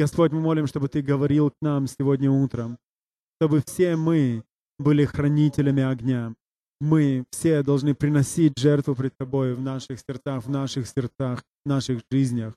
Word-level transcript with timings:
Господь, 0.00 0.32
мы 0.32 0.40
молим, 0.40 0.66
чтобы 0.66 0.88
Ты 0.88 1.02
говорил 1.02 1.50
к 1.50 1.56
нам 1.60 1.86
сегодня 1.86 2.30
утром, 2.30 2.78
чтобы 3.36 3.62
все 3.66 3.96
мы 3.96 4.44
были 4.78 5.04
хранителями 5.04 5.82
огня. 5.82 6.34
Мы 6.80 7.24
все 7.30 7.62
должны 7.62 7.94
приносить 7.94 8.58
жертву 8.58 8.94
пред 8.94 9.12
Тобой 9.18 9.52
в 9.52 9.60
наших 9.60 10.00
сердцах, 10.00 10.44
в 10.44 10.48
наших 10.48 10.88
сердцах, 10.88 11.42
в 11.66 11.68
наших 11.68 12.00
жизнях. 12.10 12.54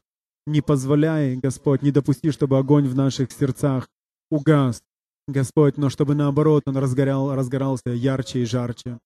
Не 0.47 0.61
позволяй, 0.61 1.35
Господь, 1.35 1.81
не 1.81 1.91
допусти, 1.91 2.31
чтобы 2.31 2.57
огонь 2.57 2.87
в 2.87 2.95
наших 2.95 3.29
сердцах 3.33 3.89
угас, 4.31 4.81
Господь, 5.27 5.75
но 5.75 5.89
чтобы 5.89 6.15
наоборот 6.15 6.63
он 6.65 6.77
разгорял, 6.77 7.35
разгорался 7.35 7.89
ярче 7.89 8.43
и 8.43 8.45
жарче. 8.45 8.99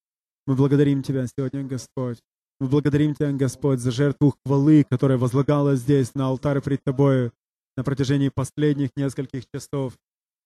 Мы 0.45 0.53
благодарим 0.53 1.01
Тебя 1.01 1.25
сегодня, 1.25 1.63
Господь. 1.63 2.19
Мы 2.59 2.67
благодарим 2.67 3.15
Тебя, 3.15 3.31
Господь, 3.31 3.79
за 3.79 3.89
жертву 3.89 4.35
хвалы, 4.45 4.85
которая 4.87 5.17
возлагалась 5.17 5.79
здесь, 5.79 6.13
на 6.13 6.27
алтаре 6.27 6.61
пред 6.61 6.83
Тобою, 6.83 7.31
на 7.77 7.83
протяжении 7.83 8.29
последних 8.29 8.89
нескольких 8.97 9.43
часов. 9.53 9.93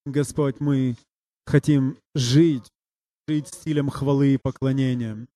Господь, 0.04 0.60
мы 0.60 0.96
хотим 1.46 1.96
жить, 2.14 2.70
жить 3.26 3.48
стилем 3.48 3.88
хвалы 3.88 4.34
и 4.34 4.38
поклонения, 4.38 5.26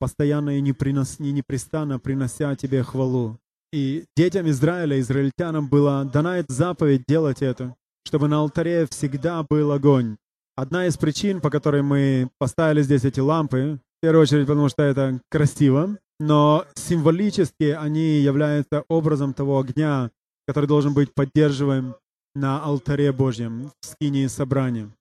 постоянно 0.00 0.58
и 0.58 0.60
непрестанно 0.60 1.98
принося 1.98 2.56
Тебе 2.56 2.82
хвалу. 2.82 3.38
И 3.72 4.04
детям 4.16 4.48
Израиля, 4.48 4.98
израильтянам 5.00 5.68
была 5.68 6.04
дана 6.04 6.38
эта 6.38 6.52
заповедь 6.52 7.04
делать 7.06 7.42
это, 7.42 7.74
чтобы 8.06 8.28
на 8.28 8.38
алтаре 8.38 8.86
всегда 8.86 9.44
был 9.48 9.72
огонь. 9.72 10.16
Одна 10.56 10.86
из 10.86 10.98
причин, 10.98 11.40
по 11.40 11.50
которой 11.50 11.82
мы 11.82 12.28
поставили 12.38 12.82
здесь 12.82 13.04
эти 13.04 13.20
лампы, 13.20 13.80
в 13.98 14.02
первую 14.02 14.22
очередь, 14.22 14.46
потому 14.46 14.68
что 14.68 14.82
это 14.82 15.20
красиво, 15.30 15.96
но 16.20 16.66
символически 16.74 17.70
они 17.70 18.20
являются 18.20 18.84
образом 18.88 19.32
того 19.32 19.58
огня, 19.58 20.10
который 20.52 20.66
должен 20.66 20.92
быть 20.92 21.14
поддерживаем 21.14 21.96
на 22.34 22.62
алтаре 22.62 23.10
Божьем, 23.10 23.72
в 23.80 23.86
скине 23.86 24.28
собрания. 24.28 24.94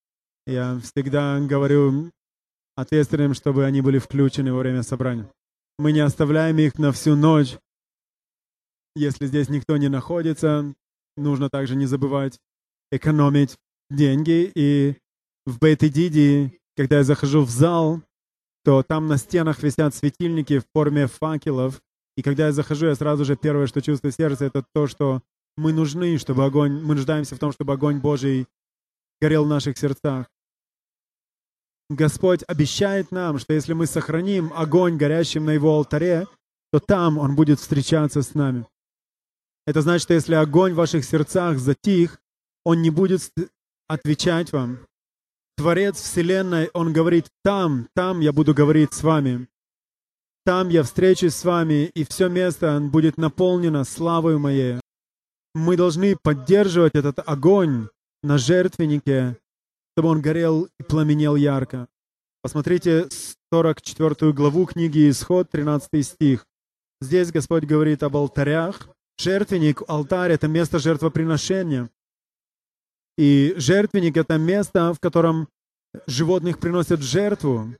Я 0.47 0.79
всегда 0.79 1.41
говорю 1.41 2.09
ответственным, 2.77 3.33
чтобы 3.33 3.65
они 3.65 3.81
были 3.81 3.99
включены 3.99 4.53
во 4.53 4.59
время 4.59 4.81
собрания. 4.81 5.29
Мы 5.77 5.91
не 5.91 5.99
оставляем 5.99 6.57
их 6.57 6.79
на 6.79 6.93
всю 6.93 7.17
ночь. 7.17 7.57
Если 8.95 9.25
здесь 9.25 9.49
никто 9.49 9.75
не 9.75 9.89
находится, 9.89 10.73
нужно 11.17 11.49
также 11.49 11.75
не 11.75 11.85
забывать 11.85 12.39
экономить 12.89 13.57
деньги. 13.89 14.49
И 14.55 14.95
в 15.45 15.59
Бейт-Диди, 15.59 16.57
когда 16.77 16.99
я 16.99 17.03
захожу 17.03 17.41
в 17.41 17.49
зал, 17.49 18.01
то 18.63 18.83
там 18.83 19.07
на 19.07 19.17
стенах 19.17 19.63
висят 19.63 19.93
светильники 19.95 20.59
в 20.59 20.65
форме 20.73 21.07
факелов. 21.07 21.81
И 22.15 22.21
когда 22.21 22.45
я 22.45 22.51
захожу, 22.53 22.85
я 22.85 22.95
сразу 22.95 23.25
же 23.25 23.35
первое, 23.35 23.67
что 23.67 23.81
чувствую 23.81 24.13
в 24.13 24.15
сердце, 24.15 24.45
это 24.45 24.63
то, 24.73 24.87
что 24.87 25.21
мы 25.57 25.73
нужны, 25.73 26.17
чтобы 26.17 26.45
огонь, 26.45 26.81
мы 26.81 26.95
нуждаемся 26.95 27.35
в 27.35 27.39
том, 27.39 27.51
чтобы 27.51 27.73
огонь 27.73 27.99
Божий 27.99 28.47
горел 29.19 29.45
в 29.45 29.49
наших 29.49 29.77
сердцах. 29.77 30.27
Господь 31.89 32.43
обещает 32.47 33.11
нам, 33.11 33.37
что 33.37 33.53
если 33.53 33.73
мы 33.73 33.85
сохраним 33.85 34.53
огонь 34.55 34.97
горящим 34.97 35.45
на 35.45 35.51
Его 35.51 35.75
алтаре, 35.75 36.25
то 36.71 36.79
там 36.79 37.17
Он 37.17 37.35
будет 37.35 37.59
встречаться 37.59 38.21
с 38.21 38.33
нами. 38.33 38.65
Это 39.67 39.81
значит, 39.81 40.03
что 40.03 40.13
если 40.13 40.35
огонь 40.35 40.73
в 40.73 40.77
ваших 40.77 41.03
сердцах 41.03 41.59
затих, 41.59 42.21
Он 42.63 42.81
не 42.81 42.89
будет 42.89 43.21
отвечать 43.87 44.51
вам. 44.53 44.79
Творец 45.57 45.97
Вселенной, 45.97 46.69
Он 46.73 46.93
говорит, 46.93 47.27
там, 47.43 47.89
там 47.93 48.21
я 48.21 48.31
буду 48.31 48.53
говорить 48.53 48.93
с 48.93 49.03
вами. 49.03 49.47
Там 50.45 50.69
я 50.69 50.83
встречусь 50.83 51.35
с 51.35 51.43
вами, 51.43 51.91
и 51.93 52.03
все 52.03 52.29
место 52.29 52.79
будет 52.79 53.17
наполнено 53.17 53.83
славой 53.83 54.39
моей. 54.39 54.79
Мы 55.53 55.75
должны 55.75 56.15
поддерживать 56.15 56.95
этот 56.95 57.19
огонь 57.27 57.89
на 58.23 58.37
жертвеннике, 58.37 59.37
чтобы 59.93 60.09
он 60.09 60.21
горел 60.21 60.69
и 60.79 60.83
пламенел 60.83 61.35
ярко. 61.35 61.87
Посмотрите 62.41 63.07
44 63.51 64.31
главу 64.31 64.65
книги 64.65 65.09
Исход, 65.09 65.49
13 65.49 66.05
стих. 66.05 66.47
Здесь 67.01 67.31
Господь 67.31 67.65
говорит 67.65 68.01
об 68.03 68.15
алтарях. 68.15 68.87
Жертвенник, 69.19 69.81
алтарь— 69.87 70.31
это 70.33 70.47
место 70.47 70.79
жертвоприношения. 70.79 71.89
И 73.17 73.53
жертвенник— 73.57 74.15
это 74.17 74.37
место, 74.37 74.93
в 74.93 74.99
котором 74.99 75.49
животных 76.07 76.59
приносят 76.59 77.01
жертву. 77.01 77.75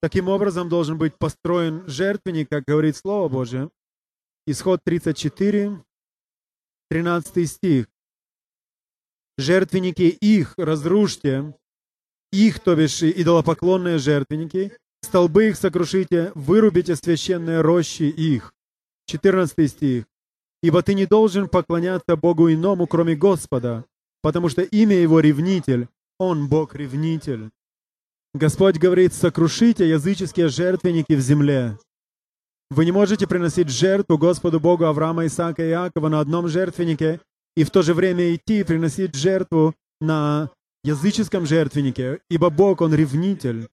Таким 0.00 0.28
образом 0.28 0.68
должен 0.68 0.98
быть 0.98 1.18
построен 1.18 1.86
жертвенник, 1.88 2.48
как 2.48 2.64
говорит 2.64 2.96
Слово 2.96 3.28
Божие. 3.28 3.70
Исход 4.46 4.80
34, 4.84 5.82
13 6.90 7.50
стих. 7.50 7.86
«Жертвенники 9.38 10.02
их 10.02 10.54
разрушьте, 10.56 11.54
их, 12.32 12.60
то 12.60 12.74
бишь 12.74 13.02
идолопоклонные 13.02 13.98
жертвенники, 13.98 14.72
столбы 15.02 15.48
их 15.48 15.56
сокрушите, 15.56 16.32
вырубите 16.34 16.96
священные 16.96 17.60
рощи 17.60 18.04
их». 18.04 18.54
14 19.06 19.70
стих. 19.70 20.04
«Ибо 20.62 20.82
ты 20.82 20.94
не 20.94 21.06
должен 21.06 21.48
поклоняться 21.48 22.16
Богу 22.16 22.50
иному, 22.50 22.86
кроме 22.86 23.14
Господа, 23.14 23.84
потому 24.22 24.48
что 24.48 24.62
имя 24.62 24.96
Его 24.96 25.20
ревнитель, 25.20 25.88
Он 26.18 26.48
Бог-ревнитель». 26.48 27.50
Господь 28.32 28.76
говорит, 28.76 29.14
сокрушите 29.14 29.88
языческие 29.88 30.48
жертвенники 30.48 31.14
в 31.14 31.20
земле. 31.20 31.78
Вы 32.70 32.84
не 32.84 32.92
можете 32.92 33.26
приносить 33.26 33.68
жертву 33.68 34.18
Господу 34.18 34.58
Богу 34.58 34.84
Авраама, 34.84 35.26
Исаака 35.26 35.64
и 35.64 35.70
Иакова 35.70 36.08
на 36.08 36.20
одном 36.20 36.48
жертвеннике 36.48 37.20
и 37.56 37.62
в 37.62 37.70
то 37.70 37.82
же 37.82 37.94
время 37.94 38.34
идти 38.34 38.60
и 38.60 38.64
приносить 38.64 39.14
жертву 39.14 39.74
на 40.00 40.50
языческом 40.82 41.46
жертвеннике, 41.46 42.20
ибо 42.28 42.50
Бог, 42.50 42.80
Он 42.80 42.94
ревнитель. 42.94 43.68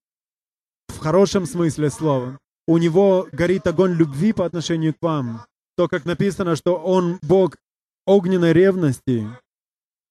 В 0.90 1.00
хорошем 1.00 1.46
смысле 1.46 1.90
слова. 1.90 2.38
У 2.68 2.78
Него 2.78 3.28
горит 3.32 3.66
огонь 3.68 3.94
любви 3.94 4.32
по 4.32 4.46
отношению 4.46 4.94
к 4.94 5.02
вам. 5.02 5.46
То, 5.76 5.88
как 5.88 6.06
написано, 6.06 6.56
что 6.56 6.76
Он 6.76 7.18
Бог 7.24 7.58
огненной 8.06 8.54
ревности. 8.54 9.28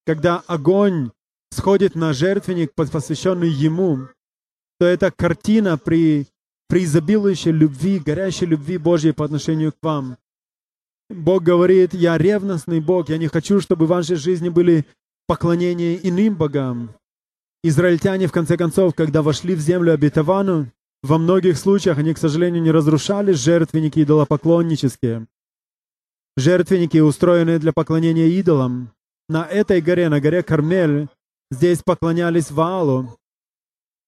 Когда 0.05 0.43
огонь 0.49 1.13
сходит 1.51 1.95
на 1.95 2.13
жертвенник, 2.13 2.75
посвященный 2.75 3.49
Ему, 3.49 4.09
то 4.81 4.87
это 4.87 5.13
картина 5.13 5.79
при 5.79 6.27
при 6.73 6.85
изобилующей 6.85 7.51
любви, 7.51 7.99
горящей 7.99 8.47
любви 8.47 8.79
Божьей 8.79 9.13
по 9.13 9.27
отношению 9.27 9.73
к 9.73 9.77
вам. 9.83 10.17
Бог 11.11 11.43
говорит, 11.43 11.93
я 11.93 12.17
ревностный 12.17 12.81
Бог, 12.81 13.11
я 13.11 13.19
не 13.19 13.29
хочу, 13.29 13.61
чтобы 13.61 13.85
в 13.85 13.91
вашей 13.91 14.17
жизни 14.17 14.49
были 14.49 14.87
поклонения 15.27 15.97
иным 15.97 16.35
богам. 16.35 16.95
Израильтяне, 17.63 18.27
в 18.27 18.33
конце 18.33 18.57
концов, 18.57 18.95
когда 18.95 19.21
вошли 19.21 19.55
в 19.55 19.61
землю 19.61 19.93
обетованную, 19.93 20.73
во 21.03 21.19
многих 21.19 21.59
случаях 21.59 21.99
они, 21.99 22.15
к 22.15 22.19
сожалению, 22.19 22.63
не 22.63 22.71
разрушали 22.71 23.33
жертвенники 23.33 24.03
идолопоклоннические. 24.03 25.27
Жертвенники, 26.39 26.97
устроенные 26.97 27.59
для 27.59 27.75
поклонения 27.75 28.29
идолам. 28.29 28.93
На 29.29 29.45
этой 29.45 29.83
горе, 29.83 30.09
на 30.09 30.23
горе 30.23 30.43
Кармель, 30.43 31.09
здесь 31.51 31.83
поклонялись 31.83 32.51
Ваалу, 32.51 33.19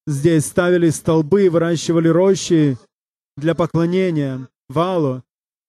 Здесь 0.06 0.46
ставили 0.46 0.90
столбы, 0.90 1.48
выращивали 1.48 2.08
рощи 2.08 2.76
для 3.36 3.54
поклонения 3.54 4.48
валу. 4.68 5.22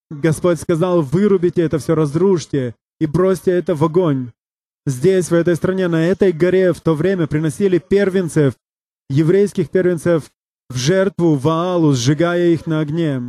Господь 0.10 0.60
сказал, 0.60 1.02
вырубите 1.02 1.62
это 1.62 1.80
все, 1.80 1.96
разрушьте 1.96 2.76
и 3.00 3.06
бросьте 3.06 3.52
это 3.52 3.76
в 3.76 3.84
огонь. 3.84 4.32
Здесь, 4.86 5.32
в 5.32 5.34
этой 5.34 5.56
стране, 5.56 5.88
на 5.88 6.06
этой 6.06 6.32
горе 6.32 6.74
в 6.74 6.82
то 6.82 6.94
время 6.94 7.28
приносили 7.28 7.80
первенцев, 7.80 8.54
еврейских 9.10 9.70
первенцев, 9.70 10.30
в 10.70 10.78
жертву 10.78 11.36
Ваалу, 11.36 11.94
сжигая 11.94 12.50
их 12.50 12.68
на 12.68 12.82
огне. 12.82 13.22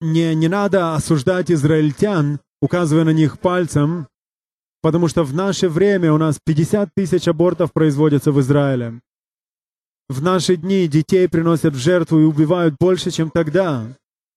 Не, 0.00 0.34
не 0.34 0.48
надо 0.48 0.94
осуждать 0.94 1.50
израильтян, 1.50 2.40
указывая 2.60 3.04
на 3.04 3.12
них 3.12 3.38
пальцем, 3.38 4.08
потому 4.82 5.08
что 5.08 5.24
в 5.24 5.34
наше 5.34 5.68
время 5.68 6.12
у 6.12 6.18
нас 6.18 6.38
50 6.44 6.90
тысяч 6.94 7.28
абортов 7.28 7.72
производится 7.72 8.32
в 8.32 8.40
Израиле. 8.40 9.00
В 10.08 10.22
наши 10.22 10.56
дни 10.56 10.88
детей 10.88 11.28
приносят 11.28 11.74
в 11.74 11.78
жертву 11.78 12.20
и 12.20 12.24
убивают 12.24 12.76
больше, 12.78 13.10
чем 13.10 13.30
тогда. 13.30 13.96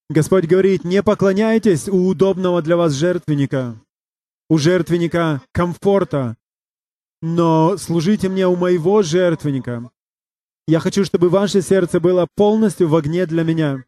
Господь 0.09 0.45
говорит, 0.45 0.83
не 0.83 1.01
поклоняйтесь 1.01 1.89
у 1.89 2.07
удобного 2.07 2.62
для 2.62 2.77
вас 2.77 2.94
жертвенника, 2.94 3.75
у 4.50 4.57
жертвенника 4.57 5.41
комфорта, 5.51 6.38
но 7.21 7.77
служите 7.77 8.29
мне 8.29 8.47
у 8.47 8.56
моего 8.56 9.01
жертвенника. 9.01 9.89
Я 10.67 10.79
хочу, 10.79 11.06
чтобы 11.06 11.29
ваше 11.29 11.62
сердце 11.62 12.00
было 12.00 12.27
полностью 12.35 12.88
в 12.88 12.95
огне 12.95 13.25
для 13.25 13.44
меня. 13.44 13.83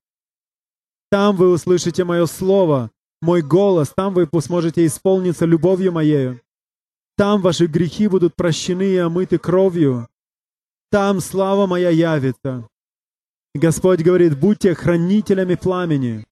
Там 1.12 1.35
вы 1.35 1.51
услышите 1.51 2.03
мое 2.03 2.25
слово, 2.25 2.91
мой 3.21 3.41
голос, 3.41 3.94
там 3.95 4.13
вы 4.13 4.27
сможете 4.41 4.85
исполниться 4.85 5.45
любовью 5.45 5.91
моею. 5.91 6.41
Там 7.15 7.41
ваши 7.41 7.65
грехи 7.65 8.07
будут 8.07 8.35
прощены 8.35 8.83
и 8.83 8.97
омыты 8.97 9.38
кровью. 9.38 10.07
Там 10.89 11.19
слава 11.19 11.68
моя 11.68 11.89
явится. 11.89 12.68
Господь 13.54 14.01
говорит, 14.01 14.39
будьте 14.39 14.74
хранителями 14.74 15.56
пламени. 15.56 16.25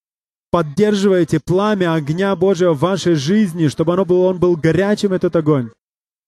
Поддерживайте 0.52 1.42
пламя 1.42 1.94
огня 1.94 2.34
Божьего 2.36 2.74
в 2.74 2.80
вашей 2.80 3.16
жизни, 3.16 3.68
чтобы 3.68 3.94
оно 3.94 4.06
было, 4.06 4.28
он 4.28 4.40
был 4.40 4.56
горячим, 4.56 5.12
этот 5.12 5.36
огонь. 5.36 5.72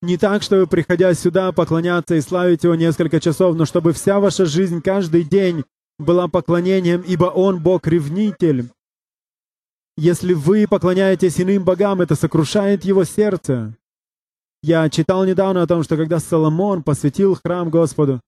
Не 0.02 0.18
так, 0.18 0.44
чтобы, 0.44 0.68
приходя 0.68 1.14
сюда, 1.14 1.54
поклоняться 1.54 2.16
и 2.16 2.22
славить 2.22 2.64
Его 2.64 2.76
несколько 2.76 3.22
часов, 3.22 3.56
но 3.56 3.66
чтобы 3.66 3.94
вся 3.94 4.20
ваша 4.20 4.46
жизнь 4.46 4.82
каждый 4.82 5.24
день 5.24 5.64
была 5.98 6.28
поклонением, 6.28 7.02
ибо 7.02 7.26
Он 7.26 7.62
Бог-ревнитель. 7.62 8.70
Если 9.96 10.34
вы 10.34 10.68
поклоняетесь 10.68 11.40
иным 11.40 11.64
богам, 11.64 12.02
это 12.02 12.16
сокрушает 12.16 12.84
Его 12.84 13.06
сердце. 13.06 13.74
Я 14.64 14.90
читал 14.90 15.26
недавно 15.26 15.62
о 15.62 15.68
том, 15.68 15.84
что 15.84 15.98
когда 15.98 16.20
Соломон 16.20 16.84
посвятил 16.84 17.36
храм 17.36 17.70
Господу, 17.70 18.22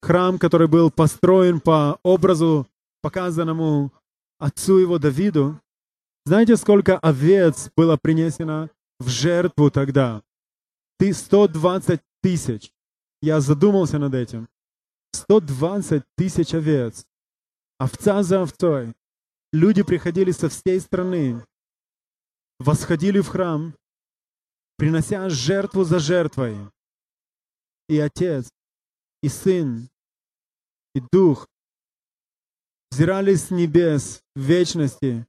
храм, 0.00 0.38
который 0.38 0.68
был 0.68 0.90
построен 0.90 1.60
по 1.60 1.98
образу, 2.02 2.66
показанному 3.02 3.92
отцу 4.38 4.78
его 4.78 4.98
Давиду, 4.98 5.60
знаете, 6.24 6.56
сколько 6.56 6.98
овец 6.98 7.70
было 7.76 7.96
принесено 7.96 8.70
в 8.98 9.08
жертву 9.08 9.70
тогда? 9.70 10.22
Ты 10.98 11.12
120 11.12 12.00
тысяч. 12.22 12.72
Я 13.22 13.40
задумался 13.40 13.98
над 13.98 14.14
этим. 14.14 14.48
120 15.12 16.02
тысяч 16.16 16.54
овец. 16.54 17.06
Овца 17.78 18.22
за 18.22 18.42
овцой. 18.42 18.94
Люди 19.52 19.82
приходили 19.82 20.30
со 20.32 20.48
всей 20.48 20.78
страны, 20.80 21.42
восходили 22.58 23.20
в 23.20 23.28
храм, 23.28 23.74
принося 24.78 25.28
жертву 25.28 25.84
за 25.84 25.98
жертвой. 25.98 26.56
И 27.88 27.98
Отец, 27.98 28.48
и 29.22 29.28
Сын, 29.28 29.90
и 30.94 31.02
Дух 31.12 31.46
взирали 32.90 33.34
с 33.34 33.50
небес 33.50 34.22
в 34.34 34.40
вечности, 34.40 35.26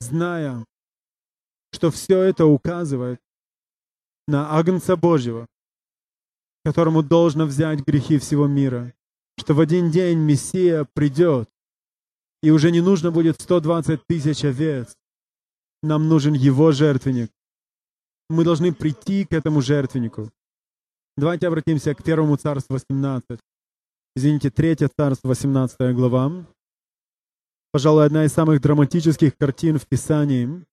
зная, 0.00 0.64
что 1.72 1.90
все 1.90 2.22
это 2.22 2.46
указывает 2.46 3.20
на 4.28 4.56
Агнца 4.56 4.96
Божьего, 4.96 5.46
которому 6.64 7.02
должно 7.02 7.46
взять 7.46 7.80
грехи 7.80 8.18
всего 8.18 8.46
мира, 8.46 8.94
что 9.38 9.54
в 9.54 9.60
один 9.60 9.90
день 9.90 10.18
Мессия 10.18 10.86
придет, 10.94 11.50
и 12.42 12.50
уже 12.50 12.70
не 12.70 12.80
нужно 12.80 13.10
будет 13.10 13.40
120 13.40 14.06
тысяч 14.06 14.44
овец. 14.44 14.96
Нам 15.82 16.08
нужен 16.08 16.34
Его 16.34 16.70
жертвенник. 16.70 17.32
Мы 18.32 18.44
должны 18.44 18.72
прийти 18.72 19.26
к 19.26 19.34
этому 19.34 19.60
жертвеннику. 19.60 20.30
Давайте 21.18 21.48
обратимся 21.48 21.94
к 21.94 22.02
первому 22.02 22.36
царству 22.36 22.72
18. 22.72 23.38
Извините, 24.16 24.48
третье 24.48 24.88
царство, 24.88 25.28
18 25.28 25.94
глава. 25.94 26.46
Пожалуй, 27.72 28.06
одна 28.06 28.24
из 28.24 28.32
самых 28.32 28.62
драматических 28.62 29.36
картин 29.36 29.78
в 29.78 29.86
Писании. 29.86 30.64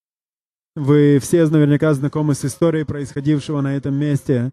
Вы 0.77 1.19
все 1.19 1.45
наверняка 1.47 1.93
знакомы 1.93 2.33
с 2.33 2.45
историей 2.45 2.85
происходившего 2.85 3.59
на 3.59 3.75
этом 3.75 3.93
месте, 3.93 4.51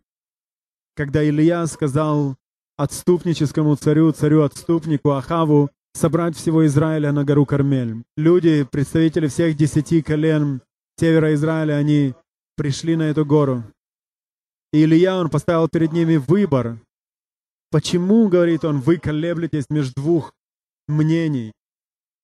когда 0.97 1.25
Илья 1.25 1.65
сказал 1.69 2.35
отступническому 2.77 3.77
царю, 3.77 4.11
царю-отступнику 4.11 5.11
Ахаву, 5.11 5.71
собрать 5.95 6.37
всего 6.37 6.67
Израиля 6.67 7.13
на 7.13 7.25
гору 7.25 7.47
Кармель. 7.47 8.03
Люди, 8.17 8.67
представители 8.69 9.29
всех 9.29 9.57
десяти 9.57 10.03
колен 10.03 10.61
севера 10.99 11.33
Израиля, 11.35 11.75
они 11.75 12.13
пришли 12.57 12.97
на 12.97 13.05
эту 13.05 13.25
гору. 13.25 13.65
И 14.73 14.85
Илья, 14.85 15.17
он 15.19 15.31
поставил 15.31 15.69
перед 15.69 15.93
ними 15.93 16.17
выбор. 16.17 16.79
Почему, 17.71 18.29
говорит 18.29 18.65
он, 18.65 18.81
вы 18.81 18.99
колеблетесь 18.99 19.67
между 19.71 19.95
двух 19.95 20.33
мнений? 20.89 21.53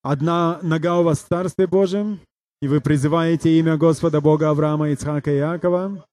Одна 0.03 0.59
нога 0.63 0.99
у 0.99 1.05
вас 1.05 1.21
в 1.21 1.29
Царстве 1.29 1.67
Божьем, 1.67 2.21
и 2.61 2.69
вы 2.69 2.81
призываете 2.81 3.59
имя 3.59 3.77
Господа 3.77 4.21
Бога 4.21 4.51
Авраама, 4.51 4.91
Ицхака 4.91 5.31
и 5.31 5.39
Иакова. 5.39 6.05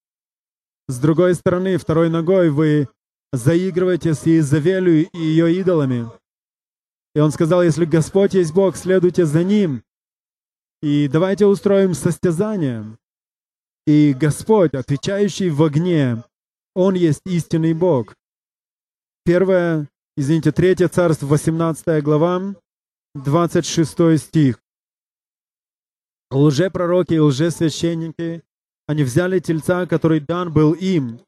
С 0.87 0.99
другой 0.99 1.35
стороны, 1.35 1.77
второй 1.77 2.09
ногой 2.09 2.49
вы 2.49 2.87
заигрываете 3.31 4.13
с 4.13 4.25
Иезавелью 4.25 5.09
и 5.09 5.17
ее 5.17 5.53
идолами. 5.59 6.09
И 7.15 7.19
он 7.19 7.31
сказал, 7.31 7.63
если 7.63 7.85
Господь 7.85 8.33
есть 8.33 8.53
Бог, 8.53 8.75
следуйте 8.75 9.25
за 9.25 9.43
Ним. 9.43 9.83
И 10.81 11.07
давайте 11.07 11.45
устроим 11.45 11.93
состязание. 11.93 12.97
И 13.89 14.13
Господь, 14.13 14.75
отвечающий 14.75 15.49
в 15.49 15.63
огне, 15.63 16.23
Он 16.75 16.93
есть 16.93 17.21
истинный 17.25 17.73
Бог. 17.73 18.13
Первое, 19.25 19.89
извините, 20.15 20.51
третье 20.51 20.87
царство, 20.89 21.25
18 21.25 22.03
глава, 22.03 22.53
26 23.15 24.19
стих. 24.19 24.59
Лжепророки 26.29 27.15
и 27.15 27.19
лжесвященники, 27.19 28.43
они 28.85 29.03
взяли 29.03 29.39
тельца, 29.39 29.87
который 29.87 30.19
дан 30.19 30.53
был 30.53 30.73
им, 30.73 31.19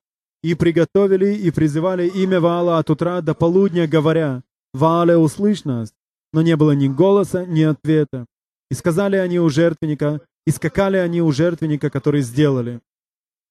и 0.44 0.54
приготовили 0.54 1.34
и 1.34 1.50
призывали 1.50 2.08
имя 2.10 2.40
Ваала 2.40 2.78
от 2.78 2.92
утра 2.92 3.22
до 3.22 3.34
полудня, 3.34 3.88
говоря, 3.88 4.44
«Ваале, 4.75 5.18
услышь 5.18 5.63
нас!» 5.63 5.96
Но 6.31 6.44
не 6.44 6.56
было 6.56 6.74
ни 6.74 6.88
голоса, 6.88 7.44
ни 7.44 7.63
ответа. 7.63 8.28
И 8.69 8.75
сказали 8.75 9.16
они 9.16 9.40
у 9.40 9.50
жертвенника, 9.50 10.22
и 10.45 10.51
скакали 10.51 10.97
они 10.97 11.21
у 11.21 11.31
жертвенника, 11.31 11.89
который 11.89 12.21
сделали. 12.21 12.81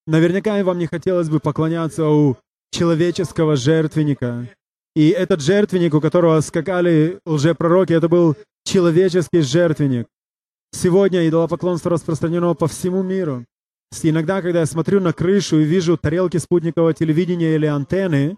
Наверняка 0.06 0.58
и 0.58 0.62
вам 0.62 0.78
не 0.78 0.86
хотелось 0.86 1.28
бы 1.28 1.40
поклоняться 1.40 2.08
у 2.08 2.36
человеческого 2.72 3.56
жертвенника. 3.56 4.48
И 4.96 5.08
этот 5.10 5.40
жертвенник, 5.40 5.94
у 5.94 6.00
которого 6.00 6.40
скакали 6.40 7.20
лжепророки, 7.24 7.92
это 7.92 8.08
был 8.08 8.36
человеческий 8.64 9.40
жертвенник. 9.40 10.08
Сегодня 10.72 11.28
идолопоклонство 11.28 11.90
распространено 11.90 12.54
по 12.54 12.66
всему 12.66 13.02
миру. 13.02 13.44
Иногда, 14.02 14.40
когда 14.40 14.60
я 14.60 14.66
смотрю 14.66 15.00
на 15.00 15.12
крышу 15.12 15.58
и 15.58 15.64
вижу 15.64 15.96
тарелки 15.96 16.36
спутникового 16.36 16.94
телевидения 16.94 17.54
или 17.56 17.66
антенны, 17.66 18.36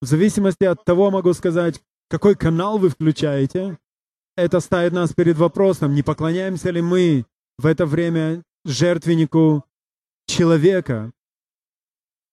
в 0.00 0.06
зависимости 0.06 0.64
от 0.64 0.84
того 0.84 1.10
могу 1.10 1.32
сказать, 1.32 1.80
какой 2.08 2.36
канал 2.36 2.78
вы 2.78 2.90
включаете, 2.90 3.78
это 4.36 4.60
ставит 4.60 4.92
нас 4.92 5.12
перед 5.12 5.36
вопросом, 5.36 5.94
не 5.94 6.02
поклоняемся 6.02 6.70
ли 6.70 6.82
мы 6.82 7.24
в 7.58 7.66
это 7.66 7.86
время 7.86 8.42
жертвеннику 8.64 9.64
человека. 10.26 11.12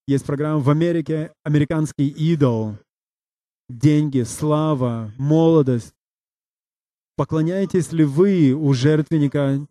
Есть 0.08 0.26
программа 0.26 0.60
в 0.60 0.70
Америке 0.70 1.34
«Американский 1.44 2.08
идол». 2.08 2.78
Деньги, 3.70 4.24
слава, 4.24 5.14
молодость. 5.18 5.94
Поклоняетесь 7.16 7.92
ли 7.92 8.04
вы 8.04 8.52
у 8.54 8.74
жертвенника, 8.74 9.66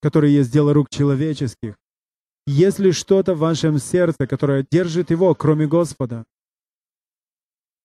который 0.00 0.32
есть 0.32 0.50
дело 0.50 0.72
рук 0.72 0.88
человеческих? 0.90 1.76
Есть 2.46 2.78
ли 2.78 2.92
что-то 2.92 3.34
в 3.34 3.40
вашем 3.40 3.78
сердце, 3.78 4.26
которое 4.26 4.66
держит 4.70 5.10
его, 5.10 5.34
кроме 5.34 5.66
Господа? 5.66 6.24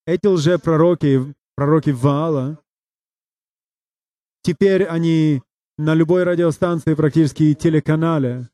Эти 0.08 0.26
лжепророки, 0.26 1.36
пророки 1.56 1.90
Ваала, 1.90 2.63
теперь 4.44 4.84
они 4.84 5.42
на 5.78 5.96
любой 5.96 6.24
радиостанции, 6.24 6.94
практически 6.94 7.54
телеканале, 7.56 8.50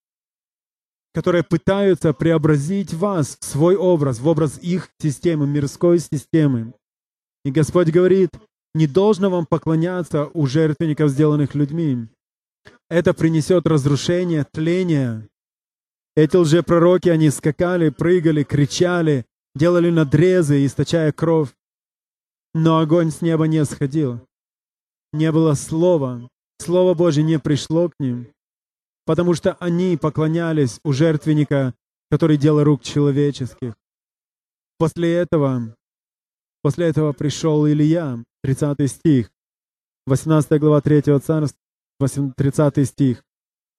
которые 1.13 1.43
пытаются 1.43 2.13
преобразить 2.13 2.93
вас 2.93 3.37
в 3.39 3.45
свой 3.45 3.75
образ, 3.75 4.19
в 4.19 4.27
образ 4.27 4.57
их 4.59 4.89
системы, 5.01 5.47
мирской 5.47 5.99
системы. 5.99 6.73
И 7.43 7.51
Господь 7.51 7.89
говорит, 7.89 8.29
не 8.73 8.87
должно 8.87 9.29
вам 9.29 9.45
поклоняться 9.45 10.29
у 10.33 10.45
жертвенников, 10.45 11.09
сделанных 11.09 11.55
людьми. 11.55 12.07
Это 12.89 13.13
принесет 13.13 13.67
разрушение, 13.67 14.45
тление. 14.49 15.27
Эти 16.15 16.35
лжепророки, 16.35 17.09
они 17.09 17.29
скакали, 17.29 17.89
прыгали, 17.89 18.43
кричали, 18.43 19.25
делали 19.55 19.89
надрезы, 19.89 20.65
источая 20.65 21.11
кровь. 21.11 21.49
Но 22.53 22.79
огонь 22.79 23.11
с 23.11 23.21
неба 23.21 23.45
не 23.45 23.63
сходил. 23.65 24.19
Не 25.13 25.31
было 25.31 25.53
слова. 25.55 26.29
Слово 26.59 26.93
Божье 26.93 27.23
не 27.23 27.39
пришло 27.39 27.89
к 27.89 27.93
ним, 27.99 28.27
потому 29.05 29.33
что 29.33 29.53
они 29.53 29.97
поклонялись 29.97 30.79
у 30.83 30.91
жертвенника, 30.93 31.73
который 32.11 32.37
делал 32.37 32.63
рук 32.63 32.83
человеческих. 32.83 33.75
После 34.77 35.13
этого, 35.13 35.75
после 36.61 36.87
этого 36.87 37.13
пришел 37.13 37.67
Илья, 37.67 38.23
30 38.43 38.91
стих, 38.91 39.31
18 40.05 40.59
глава 40.59 40.81
3 40.81 41.01
царства, 41.19 41.57
30 42.35 42.87
стих. 42.87 43.23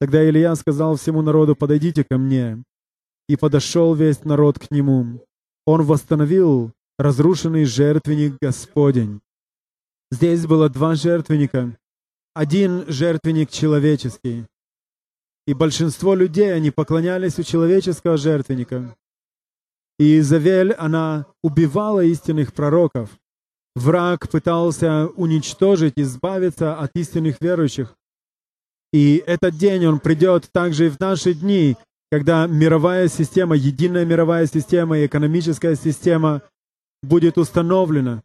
Тогда 0.01 0.27
Илья 0.29 0.55
сказал 0.55 0.97
всему 0.97 1.23
народу, 1.23 1.55
подойдите 1.55 2.05
ко 2.05 2.19
мне. 2.19 2.63
И 3.29 3.37
подошел 3.37 3.95
весь 3.95 4.25
народ 4.25 4.59
к 4.59 4.71
нему. 4.71 5.25
Он 5.67 5.83
восстановил 5.83 6.73
разрушенный 6.99 7.65
жертвенник 7.65 8.39
Господень. 8.41 9.21
Здесь 10.11 10.47
было 10.47 10.69
два 10.69 10.97
жертвенника. 10.97 11.77
Один 12.35 12.85
жертвенник 12.89 13.51
человеческий. 13.51 14.47
И 15.47 15.55
большинство 15.55 16.15
людей, 16.15 16.53
они 16.53 16.71
поклонялись 16.71 17.39
у 17.39 17.43
человеческого 17.43 18.17
жертвенника. 18.17 18.97
И 19.99 20.19
Изавель, 20.19 20.73
она 20.73 21.27
убивала 21.43 22.05
истинных 22.05 22.53
пророков. 22.53 23.11
Враг 23.77 24.29
пытался 24.29 25.07
уничтожить, 25.17 25.95
избавиться 25.97 26.77
от 26.77 26.91
истинных 26.95 27.41
верующих. 27.41 27.95
И 28.93 29.23
этот 29.27 29.57
день, 29.57 29.87
он 29.87 30.01
придет 30.01 30.51
также 30.51 30.87
и 30.87 30.91
в 30.91 30.99
наши 30.99 31.35
дни, 31.35 31.77
когда 32.11 32.47
мировая 32.49 33.09
система, 33.09 33.55
единая 33.55 34.05
мировая 34.05 34.47
система 34.47 34.99
и 34.99 35.07
экономическая 35.07 35.77
система 35.77 36.43
будет 37.03 37.39
установлена, 37.39 38.23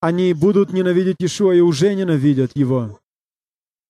они 0.00 0.32
будут 0.34 0.72
ненавидеть 0.72 1.16
Иешуа 1.20 1.52
и 1.52 1.60
уже 1.60 1.94
ненавидят 1.94 2.52
его. 2.54 3.00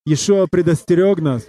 Иешуа 0.04 0.46
предостерег 0.46 1.18
нас, 1.18 1.42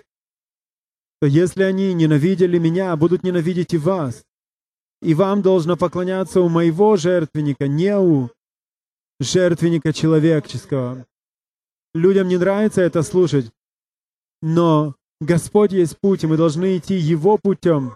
что 1.18 1.28
если 1.28 1.64
они 1.64 1.94
ненавидели 1.94 2.58
меня, 2.58 2.96
будут 2.96 3.24
ненавидеть 3.24 3.74
и 3.74 3.78
вас. 3.78 4.24
И 5.02 5.14
вам 5.14 5.42
должно 5.42 5.78
поклоняться 5.78 6.42
у 6.42 6.50
моего 6.50 6.98
жертвенника, 6.98 7.68
не 7.68 7.98
у 7.98 8.32
жертвенника 9.20 9.94
человеческого. 9.94 11.06
Людям 11.94 12.28
не 12.28 12.38
нравится 12.38 12.82
это 12.82 13.04
слушать, 13.04 13.52
но 14.42 14.96
Господь 15.20 15.72
есть 15.72 16.00
путь, 16.00 16.24
и 16.24 16.28
мы 16.28 16.38
должны 16.38 16.78
идти 16.78 16.96
Его 16.96 17.38
путем. 17.38 17.96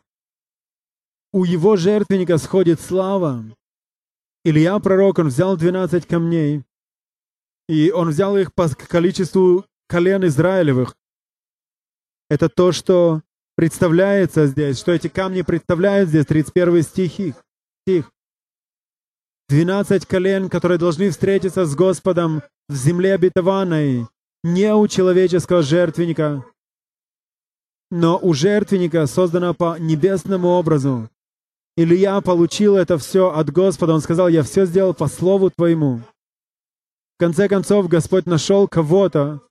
У 1.33 1.43
Его 1.43 1.75
жертвенника 1.75 2.37
сходит 2.37 2.81
слава. 2.81 3.45
Илья, 4.43 4.79
пророк, 4.79 5.19
он 5.19 5.27
взял 5.27 5.55
12 5.55 6.07
камней, 6.07 6.63
и 7.67 7.91
он 7.91 8.09
взял 8.09 8.37
их 8.37 8.53
по 8.53 8.67
количеству 8.69 9.65
колен 9.87 10.25
Израилевых. 10.25 10.95
Это 12.29 12.49
то, 12.49 12.71
что 12.71 13.21
представляется 13.55 14.47
здесь, 14.47 14.79
что 14.79 14.93
эти 14.93 15.09
камни 15.09 15.43
представляют 15.43 16.09
здесь, 16.09 16.25
31 16.25 16.81
стих. 16.81 17.11
стих. 17.83 18.11
12 19.49 20.05
колен, 20.05 20.49
которые 20.49 20.79
должны 20.79 21.09
встретиться 21.09 21.65
с 21.65 21.75
Господом 21.75 22.41
в 22.69 22.75
земле 22.75 23.15
обетованной, 23.15 24.07
не 24.43 24.73
у 24.73 24.87
человеческого 24.87 25.61
жертвенника, 25.61 26.45
но 27.91 28.17
у 28.17 28.33
жертвенника 28.33 29.05
создано 29.05 29.53
по 29.53 29.77
небесному 29.77 30.47
образу. 30.47 31.09
Илья 31.77 32.19
получил 32.21 32.75
это 32.75 32.97
все 32.97 33.31
от 33.31 33.49
Господа. 33.49 33.93
Он 33.93 34.01
сказал, 34.01 34.27
я 34.27 34.43
все 34.43 34.65
сделал 34.65 34.93
по 34.93 35.07
слову 35.07 35.49
Твоему. 35.49 36.01
В 37.15 37.19
конце 37.19 37.47
концов, 37.47 37.87
Господь 37.87 38.25
нашел 38.25 38.67
кого-то, 38.67 39.41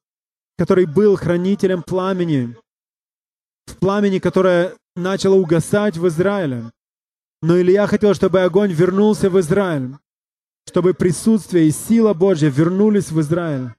который 0.59 0.87
был 0.87 1.17
хранителем 1.17 1.83
пламени, 1.83 2.57
в 3.67 3.77
пламени, 3.77 4.19
которое 4.19 4.75
начало 4.97 5.37
угасать 5.37 5.97
в 5.97 6.07
Израиле. 6.09 6.71
Но 7.43 7.59
Илья 7.59 7.87
хотел, 7.87 8.15
чтобы 8.15 8.43
огонь 8.43 8.73
вернулся 8.73 9.31
в 9.31 9.41
Израиль, 9.41 9.97
чтобы 10.69 10.93
присутствие 10.93 11.69
и 11.69 11.71
сила 11.71 12.12
Божья 12.12 12.50
вернулись 12.50 13.11
в 13.11 13.21
Израиль. 13.21 13.73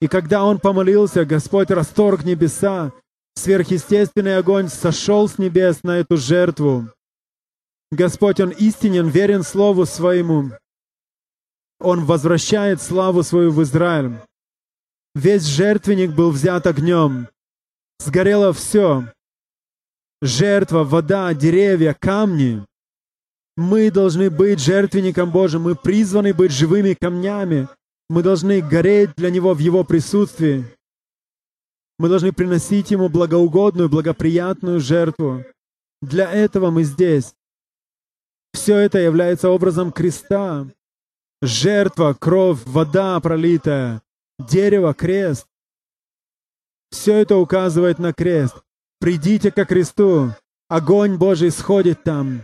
И 0.00 0.08
когда 0.08 0.44
он 0.44 0.58
помолился, 0.58 1.24
Господь 1.24 1.70
расторг 1.70 2.24
небеса, 2.24 2.92
сверхъестественный 3.34 4.36
огонь 4.36 4.68
сошел 4.68 5.28
с 5.28 5.38
небес 5.38 5.82
на 5.84 5.98
эту 5.98 6.16
жертву. 6.16 6.88
Господь, 7.90 8.40
Он 8.40 8.50
истинен, 8.50 9.08
верен 9.08 9.42
Слову 9.42 9.86
Своему. 9.86 10.50
Он 11.80 12.04
возвращает 12.04 12.82
славу 12.82 13.22
свою 13.22 13.52
в 13.52 13.62
Израиль. 13.62 14.18
Весь 15.14 15.44
жертвенник 15.44 16.12
был 16.14 16.30
взят 16.30 16.66
огнем. 16.66 17.28
Сгорело 17.98 18.52
все. 18.52 19.12
Жертва, 20.20 20.84
вода, 20.84 21.32
деревья, 21.34 21.94
камни. 21.94 22.64
Мы 23.56 23.90
должны 23.90 24.30
быть 24.30 24.60
жертвенником 24.60 25.30
Божьим. 25.30 25.62
Мы 25.62 25.76
призваны 25.76 26.34
быть 26.34 26.52
живыми 26.52 26.94
камнями. 26.94 27.68
Мы 28.08 28.22
должны 28.22 28.60
гореть 28.60 29.10
для 29.16 29.30
Него 29.30 29.54
в 29.54 29.58
Его 29.58 29.84
присутствии. 29.84 30.64
Мы 31.98 32.08
должны 32.08 32.32
приносить 32.32 32.90
Ему 32.90 33.08
благоугодную, 33.08 33.88
благоприятную 33.88 34.80
жертву. 34.80 35.44
Для 36.02 36.30
этого 36.30 36.70
мы 36.70 36.84
здесь. 36.84 37.34
Все 38.52 38.76
это 38.76 38.98
является 38.98 39.50
образом 39.50 39.92
креста. 39.92 40.66
Жертва, 41.40 42.14
кровь, 42.18 42.60
вода 42.66 43.18
пролитая, 43.20 44.02
дерево, 44.38 44.94
крест. 44.94 45.46
Все 46.90 47.16
это 47.16 47.36
указывает 47.36 47.98
на 47.98 48.12
крест. 48.12 48.56
Придите 49.00 49.52
ко 49.52 49.64
кресту. 49.64 50.34
Огонь 50.68 51.16
Божий 51.16 51.50
сходит 51.50 52.02
там. 52.02 52.42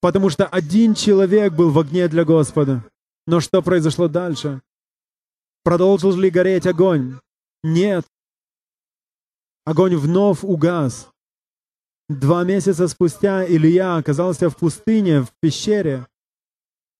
Потому 0.00 0.30
что 0.30 0.46
один 0.46 0.94
человек 0.94 1.52
был 1.52 1.70
в 1.70 1.78
огне 1.78 2.08
для 2.08 2.24
Господа. 2.24 2.84
Но 3.26 3.40
что 3.40 3.62
произошло 3.62 4.08
дальше? 4.08 4.62
Продолжил 5.64 6.16
ли 6.16 6.30
гореть 6.30 6.66
огонь? 6.66 7.18
Нет. 7.62 8.06
Огонь 9.64 9.96
вновь 9.96 10.42
угас. 10.42 11.10
Два 12.08 12.42
месяца 12.44 12.88
спустя 12.88 13.46
Илья 13.46 13.96
оказался 13.96 14.48
в 14.48 14.56
пустыне, 14.56 15.22
в 15.22 15.28
пещере, 15.40 16.06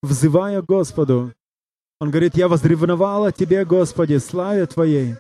взывая 0.02 0.60
Господу. 0.60 1.32
Он 1.98 2.10
говорит, 2.10 2.36
«Я 2.36 2.48
возревновал 2.48 3.24
о 3.24 3.32
Тебе, 3.32 3.64
Господи, 3.64 4.18
славе 4.18 4.66
Твоей». 4.66 5.16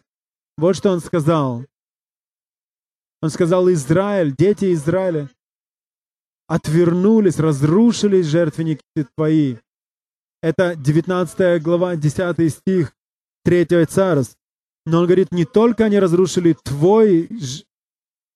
Вот 0.58 0.76
что 0.76 0.90
он 0.90 1.00
сказал. 1.00 1.64
Он 3.22 3.30
сказал, 3.30 3.70
Израиль, 3.72 4.34
дети 4.36 4.72
Израиля, 4.74 5.30
отвернулись, 6.46 7.38
разрушились 7.38 8.26
жертвенники 8.26 8.82
Твои. 9.16 9.56
Это 10.42 10.76
19 10.76 11.62
глава, 11.62 11.96
10 11.96 12.52
стих 12.52 12.92
3 13.44 13.86
царств. 13.86 14.36
Но 14.86 15.00
он 15.00 15.06
говорит, 15.06 15.32
не 15.32 15.44
только 15.44 15.84
они 15.84 15.98
разрушили 15.98 16.56
твой, 16.62 17.28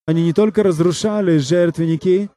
они 0.06 0.24
не 0.24 0.32
только 0.32 0.62
разрушали 0.62 1.38
жертвенники 1.38 2.30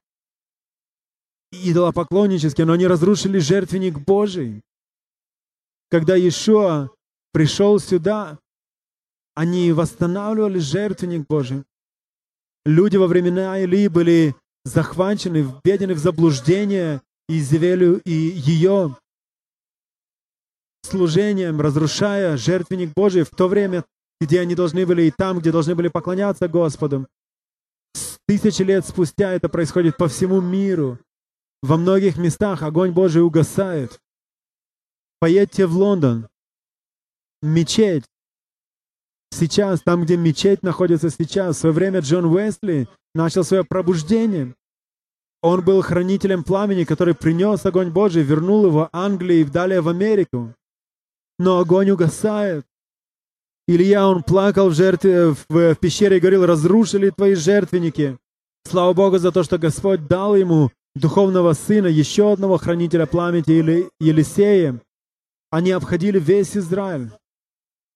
идолопоклоннические, 1.51 2.65
но 2.65 2.73
они 2.73 2.87
разрушили 2.87 3.39
жертвенник 3.39 3.99
Божий. 3.99 4.61
Когда 5.89 6.15
Иешуа 6.15 6.89
пришел 7.31 7.79
сюда, 7.79 8.39
они 9.35 9.71
восстанавливали 9.71 10.59
жертвенник 10.59 11.27
Божий. 11.27 11.63
Люди 12.65 12.97
во 12.97 13.07
времена 13.07 13.59
Илии 13.59 13.87
были 13.87 14.35
захвачены, 14.63 15.47
введены 15.63 15.93
в 15.93 15.99
заблуждение 15.99 17.01
Изевелю 17.29 18.01
и 18.05 18.11
ее 18.11 18.97
служением, 20.83 21.61
разрушая 21.61 22.37
жертвенник 22.37 22.93
Божий 22.95 23.23
в 23.23 23.29
то 23.29 23.47
время, 23.47 23.85
где 24.21 24.39
они 24.39 24.55
должны 24.55 24.85
были 24.85 25.03
и 25.03 25.11
там, 25.11 25.39
где 25.39 25.51
должны 25.51 25.75
были 25.75 25.87
поклоняться 25.89 26.47
Господу. 26.47 27.07
Тысячи 28.27 28.63
лет 28.63 28.85
спустя 28.85 29.33
это 29.33 29.49
происходит 29.49 29.97
по 29.97 30.07
всему 30.07 30.41
миру. 30.41 30.99
Во 31.61 31.77
многих 31.77 32.17
местах 32.17 32.63
огонь 32.63 32.91
Божий 32.91 33.21
угасает. 33.21 33.99
Поедьте 35.19 35.65
в 35.65 35.75
Лондон. 35.75 36.27
Мечеть. 37.41 38.05
Сейчас, 39.31 39.81
там, 39.81 40.03
где 40.03 40.17
мечеть 40.17 40.63
находится 40.63 41.09
сейчас, 41.09 41.57
в 41.57 41.59
свое 41.59 41.73
время 41.73 41.99
Джон 41.99 42.25
Уэсли 42.25 42.87
начал 43.13 43.43
свое 43.43 43.63
пробуждение. 43.63 44.55
Он 45.41 45.63
был 45.63 45.81
хранителем 45.81 46.43
пламени, 46.43 46.85
который 46.85 47.13
принес 47.13 47.65
огонь 47.65 47.91
Божий, 47.91 48.23
вернул 48.23 48.65
его 48.65 48.79
в 48.79 48.89
Англию 48.91 49.41
и 49.41 49.43
далее 49.43 49.81
в 49.81 49.89
Америку. 49.89 50.55
Но 51.37 51.59
огонь 51.59 51.91
угасает. 51.91 52.65
Илья, 53.67 54.07
он 54.07 54.21
плакал 54.21 54.69
в, 54.69 54.75
жертве, 54.75 55.31
в, 55.31 55.45
в 55.49 55.75
пещере 55.75 56.17
и 56.17 56.19
говорил, 56.19 56.45
разрушили 56.45 57.09
твои 57.09 57.33
жертвенники. 57.33 58.17
Слава 58.63 58.93
Богу 58.93 59.17
за 59.17 59.31
то, 59.31 59.43
что 59.43 59.57
Господь 59.57 60.07
дал 60.07 60.35
ему 60.35 60.71
духовного 60.95 61.53
сына, 61.53 61.87
еще 61.87 62.31
одного 62.33 62.57
хранителя 62.57 63.05
пламени 63.05 63.43
или 63.47 63.89
Елисея. 63.99 64.81
Они 65.51 65.71
обходили 65.71 66.19
весь 66.19 66.55
Израиль, 66.55 67.09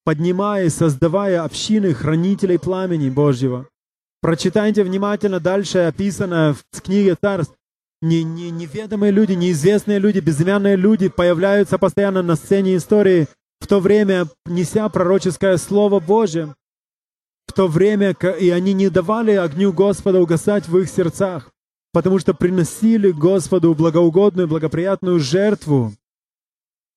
поднимая 0.05 0.65
и 0.65 0.69
создавая 0.69 1.43
общины 1.43 1.93
хранителей 1.93 2.57
пламени 2.57 3.09
Божьего. 3.09 3.67
Прочитайте 4.21 4.83
внимательно 4.83 5.39
дальше 5.39 5.79
описано 5.79 6.55
в 6.71 6.81
книге 6.81 7.15
Царств. 7.19 7.55
Не, 8.01 8.23
не, 8.23 8.49
неведомые 8.49 9.11
люди, 9.11 9.33
неизвестные 9.33 9.99
люди, 9.99 10.19
безымянные 10.19 10.75
люди 10.75 11.09
появляются 11.09 11.77
постоянно 11.77 12.21
на 12.21 12.35
сцене 12.35 12.77
истории, 12.77 13.27
в 13.59 13.67
то 13.67 13.79
время 13.79 14.27
неся 14.45 14.87
пророческое 14.89 15.57
Слово 15.57 15.99
Божье, 15.99 16.55
в 17.47 17.53
то 17.53 17.67
время, 17.67 18.11
и 18.39 18.49
они 18.49 18.73
не 18.73 18.89
давали 18.89 19.31
огню 19.31 19.73
Господа 19.73 20.21
угасать 20.21 20.67
в 20.67 20.77
их 20.77 20.89
сердцах, 20.89 21.51
потому 21.91 22.19
что 22.19 22.33
приносили 22.33 23.11
Господу 23.11 23.73
благоугодную, 23.73 24.47
благоприятную 24.47 25.19
жертву. 25.19 25.93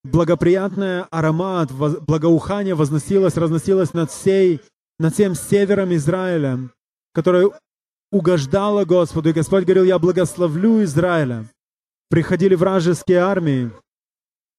Благоприятный 0.05 1.03
аромат, 1.05 1.71
благоухание 1.73 2.75
возносилось, 2.75 3.37
разносилось 3.37 3.95
над, 3.95 4.11
всей, 4.11 4.61
над 4.99 5.15
всем 5.15 5.35
севером 5.35 5.95
Израиля, 5.95 6.59
которое 7.15 7.51
угождало 8.11 8.85
Господу. 8.85 9.31
И 9.31 9.33
Господь 9.33 9.65
говорил, 9.65 9.85
я 9.85 9.99
благословлю 9.99 10.83
Израиля. 10.83 11.47
Приходили 12.11 12.57
вражеские 12.57 13.19
армии, 13.19 13.71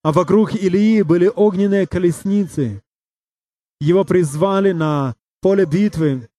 а 0.04 0.12
вокруг 0.12 0.54
Илии 0.54 1.02
были 1.02 1.32
огненные 1.34 1.88
колесницы. 1.88 2.84
Его 3.80 4.04
призвали 4.04 4.74
на 4.74 5.16
поле 5.42 5.66
битвы. 5.66 6.30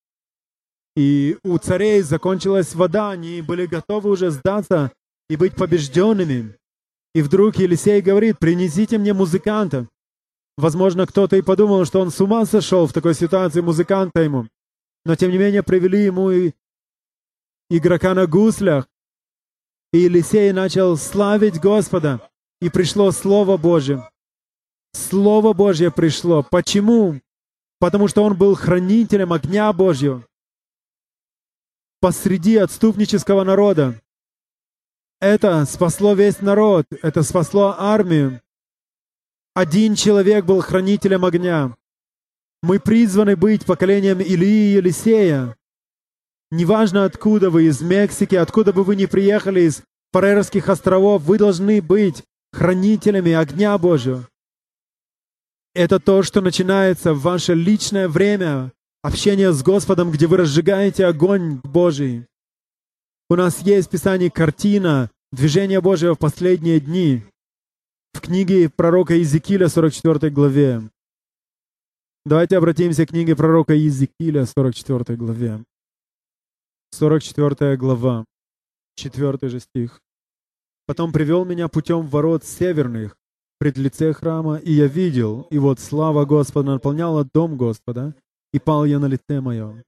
И 0.97 1.39
у 1.43 1.59
царей 1.59 2.03
закончилась 2.03 2.75
вода, 2.75 3.11
они 3.11 3.43
были 3.43 3.67
готовы 3.67 4.11
уже 4.11 4.31
сдаться 4.31 4.93
и 5.29 5.37
быть 5.37 5.57
побежденными. 5.57 6.57
И 7.15 7.23
вдруг 7.23 7.57
Елисей 7.57 8.01
говорит, 8.03 8.39
принесите 8.39 8.99
мне 8.99 9.15
музыканта. 9.15 9.89
Возможно, 10.57 11.07
кто-то 11.07 11.37
и 11.37 11.43
подумал, 11.43 11.85
что 11.85 12.01
он 12.01 12.11
с 12.11 12.21
ума 12.21 12.45
сошел 12.45 12.87
в 12.87 12.93
такой 12.93 13.15
ситуации, 13.15 13.61
музыканта 13.61 14.21
ему. 14.21 14.47
Но 15.05 15.17
тем 15.17 15.31
не 15.31 15.39
менее 15.39 15.63
привели 15.63 16.05
ему 16.05 16.31
и 16.31 16.53
игрока 17.71 18.15
на 18.15 18.27
гуслях. 18.27 18.89
И 19.93 20.01
Елисей 20.01 20.53
начал 20.53 20.97
славить 20.97 21.61
Господа. 21.61 22.21
И 22.65 22.71
пришло 22.71 23.13
Слово 23.13 23.59
Божье. 23.59 24.09
Слово 24.95 25.53
Божье 25.53 25.91
пришло. 25.91 26.43
Почему? 26.43 27.21
Потому 27.79 28.09
что 28.09 28.23
он 28.25 28.39
был 28.39 28.55
хранителем 28.55 29.35
огня 29.35 29.71
Божьего 29.75 30.27
посреди 32.01 32.57
отступнического 32.57 33.45
народа. 33.45 34.01
Это 35.21 35.67
спасло 35.67 36.15
весь 36.15 36.41
народ, 36.41 36.87
это 37.03 37.23
спасло 37.23 37.75
армию. 37.79 38.41
Один 39.53 39.95
человек 39.95 40.47
был 40.47 40.63
хранителем 40.63 41.27
огня. 41.27 41.77
Мы 42.63 42.81
призваны 42.81 43.37
быть 43.37 43.67
поколением 43.67 44.23
Илии 44.23 44.71
и 44.71 44.77
Елисея. 44.77 45.55
Неважно, 46.51 47.05
откуда 47.05 47.51
вы, 47.51 47.65
из 47.65 47.83
Мексики, 47.83 48.37
откуда 48.37 48.73
бы 48.73 48.85
вы 48.85 48.97
ни 48.97 49.05
приехали, 49.05 49.61
из 49.61 49.83
Фарерских 50.13 50.71
островов, 50.71 51.25
вы 51.25 51.37
должны 51.37 51.83
быть 51.83 52.25
хранителями 52.55 53.33
огня 53.33 53.77
Божьего. 53.77 54.29
Это 55.75 55.99
то, 55.99 56.23
что 56.23 56.41
начинается 56.41 57.13
в 57.13 57.21
ваше 57.21 57.55
личное 57.55 58.09
время, 58.09 58.73
общение 59.03 59.53
с 59.53 59.63
Господом, 59.63 60.13
где 60.13 60.29
вы 60.29 60.37
разжигаете 60.37 61.07
огонь 61.07 61.61
Божий. 61.65 62.27
У 63.29 63.35
нас 63.35 63.61
есть 63.63 63.89
в 63.89 63.91
Писании 63.91 64.29
картина 64.29 65.11
движения 65.33 65.81
Божьего 65.81 66.15
в 66.15 66.19
последние 66.19 66.79
дни 66.79 67.25
в 68.13 68.21
книге 68.21 68.71
пророка 68.71 69.15
Иезекииля, 69.15 69.69
44 69.69 70.31
главе. 70.31 70.89
Давайте 72.25 72.57
обратимся 72.57 73.05
к 73.05 73.11
книге 73.11 73.35
пророка 73.35 73.75
Иезекииля, 73.75 74.47
44 74.47 75.19
главе. 75.19 75.65
44 76.93 77.77
глава, 77.77 78.25
4 78.95 79.49
же 79.49 79.59
стих. 79.59 80.04
«Потом 80.87 81.13
привел 81.13 81.45
меня 81.45 81.69
путем 81.69 82.07
ворот 82.07 82.45
северных, 82.45 83.17
пред 83.59 83.79
лице 83.79 84.13
храма, 84.13 84.57
и 84.57 84.73
я 84.73 84.87
видел, 84.87 85.47
и 85.51 85.59
вот 85.59 85.81
слава 85.81 86.25
Господа 86.25 86.73
наполняла 86.73 87.25
дом 87.33 87.57
Господа, 87.57 88.15
и 88.53 88.59
пал 88.59 88.85
я 88.85 88.99
на 88.99 89.07
лице 89.07 89.41
мое». 89.41 89.83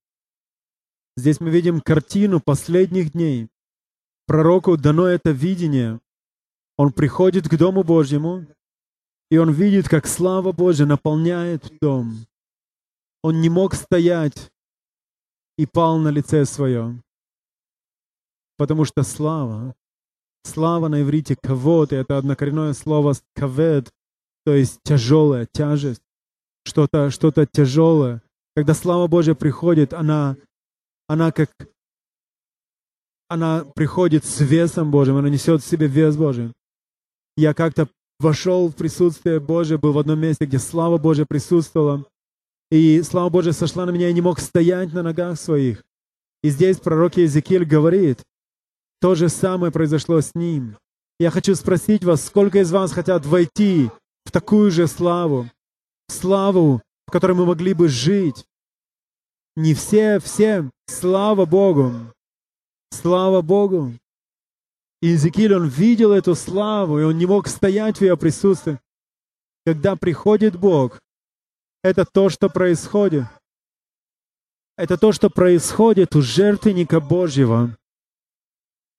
Здесь 1.19 1.41
мы 1.41 1.49
видим 1.49 1.81
картину 1.81 2.41
последних 2.41 3.13
дней. 3.13 3.49
Пророку 4.27 4.77
дано 4.77 5.07
это 5.07 5.31
видение. 5.31 6.01
Он 6.77 6.93
приходит 6.93 7.49
к 7.49 7.57
Дому 7.57 7.85
Божьему, 7.85 8.47
и 9.31 9.39
он 9.39 9.51
видит, 9.51 9.89
как 9.89 10.07
слава 10.07 10.53
Божья 10.53 10.85
наполняет 10.85 11.73
дом. 11.81 12.27
Он 13.23 13.41
не 13.41 13.49
мог 13.49 13.75
стоять 13.75 14.53
и 15.57 15.65
пал 15.65 15.99
на 15.99 16.09
лице 16.09 16.45
свое. 16.45 17.03
Потому 18.59 18.85
что 18.85 19.03
слава, 19.03 19.75
слава 20.47 20.89
на 20.89 21.03
иврите 21.03 21.37
кавод, 21.37 21.93
это 21.93 22.19
однокоренное 22.19 22.73
слово 22.73 23.15
кавед, 23.35 23.91
то 24.45 24.55
есть 24.55 24.81
тяжелая, 24.85 25.47
тяжесть, 25.51 26.03
что-то 26.65 27.11
что 27.11 27.31
тяжелое. 27.31 28.23
Когда 28.55 28.73
слава 28.73 29.07
Божья 29.07 29.35
приходит, 29.35 29.93
она, 29.93 30.37
она 31.09 31.33
как 31.33 31.51
она 33.29 33.65
приходит 33.75 34.25
с 34.25 34.41
весом 34.41 34.91
Божьим, 34.91 35.17
она 35.17 35.29
несет 35.29 35.63
в 35.63 35.67
себе 35.67 35.89
вес 35.89 36.17
Божий. 36.17 36.53
Я 37.37 37.55
как-то 37.55 37.89
вошел 38.19 38.69
в 38.69 38.77
присутствие 38.77 39.41
Божие, 39.41 39.79
был 39.79 39.93
в 39.93 39.99
одном 39.99 40.21
месте, 40.21 40.47
где 40.47 40.59
слава 40.59 40.97
Божья 40.97 41.27
присутствовала, 41.27 42.07
и 42.71 43.03
слава 43.03 43.29
Божья 43.29 43.53
сошла 43.53 43.85
на 43.85 43.91
меня, 43.91 44.09
и 44.09 44.15
не 44.15 44.21
мог 44.21 44.39
стоять 44.41 44.93
на 44.93 45.03
ногах 45.03 45.39
своих. 45.39 45.85
И 46.43 46.51
здесь 46.51 46.79
пророк 46.79 47.17
Иезекииль 47.17 47.65
говорит, 47.65 48.23
то 49.01 49.15
же 49.15 49.29
самое 49.29 49.73
произошло 49.73 50.21
с 50.21 50.35
ним. 50.35 50.77
Я 51.19 51.31
хочу 51.31 51.55
спросить 51.55 52.05
вас, 52.05 52.25
сколько 52.25 52.59
из 52.59 52.71
вас 52.71 52.93
хотят 52.93 53.25
войти 53.25 53.91
в 54.25 54.31
такую 54.31 54.71
же 54.71 54.87
славу, 54.87 55.49
в 56.09 56.13
славу, 56.13 56.83
в 57.07 57.11
которой 57.11 57.33
мы 57.33 57.47
могли 57.47 57.73
бы 57.73 57.89
жить. 57.89 58.45
Не 59.57 59.73
все, 59.75 60.19
все, 60.21 60.71
слава 60.87 61.47
Богу. 61.47 61.93
Слава 62.91 63.43
Богу. 63.43 63.93
И 65.01 65.09
Иезекииль, 65.09 65.55
он 65.55 65.69
видел 65.69 66.13
эту 66.13 66.35
славу, 66.35 66.99
и 66.99 67.05
он 67.05 67.17
не 67.19 67.27
мог 67.27 67.49
стоять 67.49 67.99
в 67.99 68.03
ее 68.03 68.17
присутствии. 68.17 68.81
Когда 69.65 69.97
приходит 69.97 70.57
Бог, 70.57 71.01
это 71.83 72.05
то, 72.05 72.29
что 72.29 72.49
происходит. 72.49 73.25
Это 74.77 74.99
то, 74.99 75.13
что 75.13 75.31
происходит 75.31 76.15
у 76.15 76.23
жертвенника 76.23 77.01
Божьего, 77.01 77.77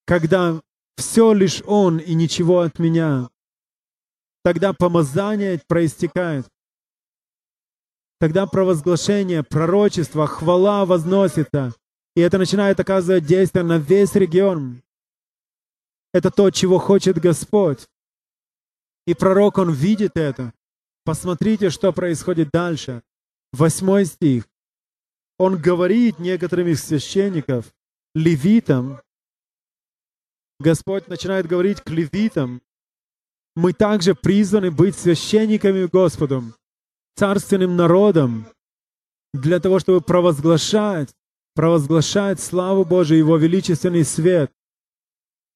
когда 0.07 0.61
все 0.95 1.33
лишь 1.33 1.61
Он 1.65 1.99
и 1.99 2.15
ничего 2.15 2.61
от 2.61 2.79
меня. 2.79 3.29
Тогда 4.43 4.71
помазание 4.71 5.61
проистекает. 5.67 6.47
Тогда 8.19 8.47
провозглашение, 8.47 9.43
пророчество, 9.43 10.25
хвала 10.25 10.85
возносится. 10.85 11.73
И 12.15 12.21
это 12.21 12.37
начинает 12.37 12.79
оказывать 12.79 13.25
действие 13.25 13.63
на 13.63 13.77
весь 13.77 14.15
регион. 14.15 14.81
Это 16.13 16.31
то, 16.31 16.49
чего 16.49 16.79
хочет 16.79 17.19
Господь. 17.19 17.85
И 19.05 19.13
пророк, 19.13 19.57
он 19.57 19.71
видит 19.71 20.13
это. 20.15 20.53
Посмотрите, 21.03 21.69
что 21.69 21.91
происходит 21.91 22.49
дальше. 22.51 23.03
Восьмой 23.51 24.05
стих. 24.05 24.47
Он 25.37 25.61
говорит 25.61 26.17
некоторым 26.17 26.69
из 26.69 26.83
священников, 26.83 27.71
левитам, 28.15 29.01
Господь 30.59 31.07
начинает 31.07 31.47
говорить 31.47 31.81
к 31.81 31.89
левитам, 31.89 32.61
мы 33.55 33.73
также 33.73 34.15
призваны 34.15 34.71
быть 34.71 34.95
священниками 34.95 35.85
Господом 35.85 36.53
царственным 37.15 37.75
народом 37.75 38.47
для 39.33 39.59
того, 39.59 39.79
чтобы 39.79 40.01
провозглашать, 40.01 41.09
провозглашать 41.55 42.39
славу 42.39 42.85
Божию, 42.85 43.19
Его 43.19 43.37
величественный 43.37 44.05
свет. 44.05 44.51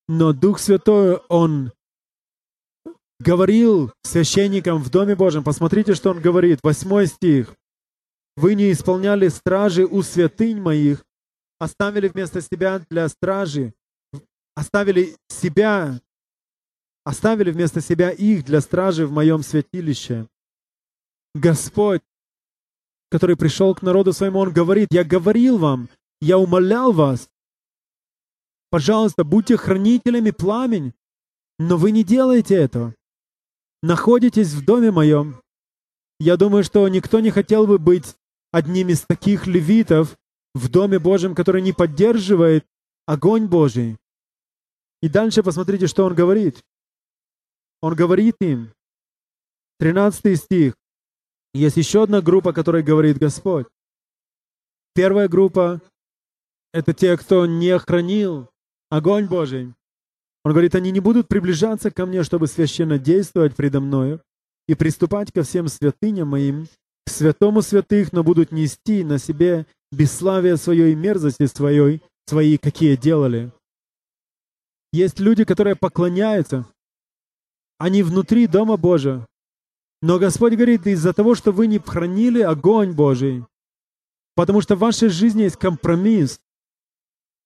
Но 0.07 0.33
Дух 0.33 0.59
Святой, 0.59 1.17
Он 1.29 1.71
говорил 3.19 3.93
священникам 4.03 4.81
в 4.83 4.89
Доме 4.89 5.15
Божьем, 5.15 5.43
посмотрите, 5.43 5.93
что 5.93 6.09
Он 6.09 6.19
говорит, 6.19 6.59
восьмой 6.63 7.07
стих. 7.07 7.55
«Вы 8.35 8.55
не 8.55 8.71
исполняли 8.71 9.27
стражи 9.27 9.85
у 9.85 10.01
святынь 10.01 10.59
моих, 10.59 11.03
оставили 11.59 12.07
вместо 12.07 12.41
себя 12.41 12.81
для 12.89 13.07
стражи, 13.09 13.73
оставили 14.55 15.15
себя, 15.27 16.01
оставили 17.03 17.51
вместо 17.51 17.81
себя 17.81 18.11
их 18.11 18.45
для 18.45 18.61
стражи 18.61 19.05
в 19.05 19.11
моем 19.11 19.43
святилище. 19.43 20.27
Господь, 21.33 22.01
который 23.09 23.37
пришел 23.37 23.73
к 23.73 23.81
народу 23.81 24.13
своему, 24.13 24.39
Он 24.39 24.51
говорит, 24.51 24.89
я 24.91 25.03
говорил 25.03 25.57
вам, 25.57 25.89
я 26.19 26.37
умолял 26.37 26.91
вас, 26.91 27.29
пожалуйста, 28.69 29.23
будьте 29.23 29.57
хранителями 29.57 30.31
пламень, 30.31 30.93
но 31.59 31.77
вы 31.77 31.91
не 31.91 32.03
делаете 32.03 32.55
этого. 32.55 32.95
Находитесь 33.83 34.53
в 34.53 34.63
доме 34.65 34.91
моем. 34.91 35.41
Я 36.19 36.37
думаю, 36.37 36.63
что 36.63 36.87
никто 36.87 37.19
не 37.19 37.31
хотел 37.31 37.65
бы 37.65 37.79
быть 37.79 38.15
одним 38.51 38.89
из 38.89 39.01
таких 39.01 39.47
левитов 39.47 40.17
в 40.53 40.69
Доме 40.69 40.99
Божьем, 40.99 41.33
который 41.33 41.61
не 41.61 41.73
поддерживает 41.73 42.65
огонь 43.05 43.47
Божий. 43.47 43.97
И 45.01 45.09
дальше 45.09 45.43
посмотрите, 45.43 45.87
что 45.87 46.05
он 46.05 46.13
говорит. 46.13 46.61
Он 47.81 47.95
говорит 47.95 48.35
им, 48.39 48.71
13 49.79 50.39
стих, 50.39 50.75
есть 51.53 51.77
еще 51.77 52.03
одна 52.03 52.21
группа, 52.21 52.53
которой 52.53 52.83
говорит 52.83 53.17
Господь. 53.17 53.65
Первая 54.93 55.27
группа— 55.27 55.81
это 56.73 56.93
те, 56.93 57.17
кто 57.17 57.45
не 57.45 57.77
хранил 57.79 58.49
огонь 58.89 59.27
Божий. 59.27 59.73
Он 60.43 60.51
говорит, 60.51 60.75
они 60.75 60.91
не 60.91 60.99
будут 60.99 61.27
приближаться 61.27 61.91
ко 61.91 62.05
мне, 62.05 62.23
чтобы 62.23 62.47
священно 62.47 62.99
действовать 62.99 63.55
предо 63.55 63.79
мною 63.79 64.21
и 64.67 64.75
приступать 64.75 65.31
ко 65.31 65.43
всем 65.43 65.67
святыням 65.67 66.29
моим, 66.29 66.67
к 67.05 67.09
святому 67.09 67.61
святых, 67.61 68.13
но 68.13 68.23
будут 68.23 68.51
нести 68.51 69.03
на 69.03 69.17
себе 69.17 69.65
бесславие 69.91 70.57
свое 70.57 70.91
и 70.91 70.95
мерзости 70.95 71.45
своей, 71.45 72.01
свои, 72.27 72.57
какие 72.57 72.95
делали. 72.95 73.51
Есть 74.91 75.19
люди, 75.19 75.45
которые 75.45 75.75
поклоняются. 75.75 76.65
Они 77.77 78.03
внутри 78.03 78.47
Дома 78.47 78.77
Божия, 78.77 79.25
но 80.01 80.19
Господь 80.19 80.53
говорит, 80.53 80.87
из-за 80.87 81.13
того, 81.13 81.35
что 81.35 81.51
вы 81.51 81.67
не 81.67 81.79
хранили 81.79 82.41
огонь 82.41 82.91
Божий, 82.91 83.45
Потому 84.35 84.61
что 84.61 84.75
в 84.75 84.79
вашей 84.79 85.09
жизни 85.09 85.43
есть 85.43 85.57
компромисс. 85.57 86.39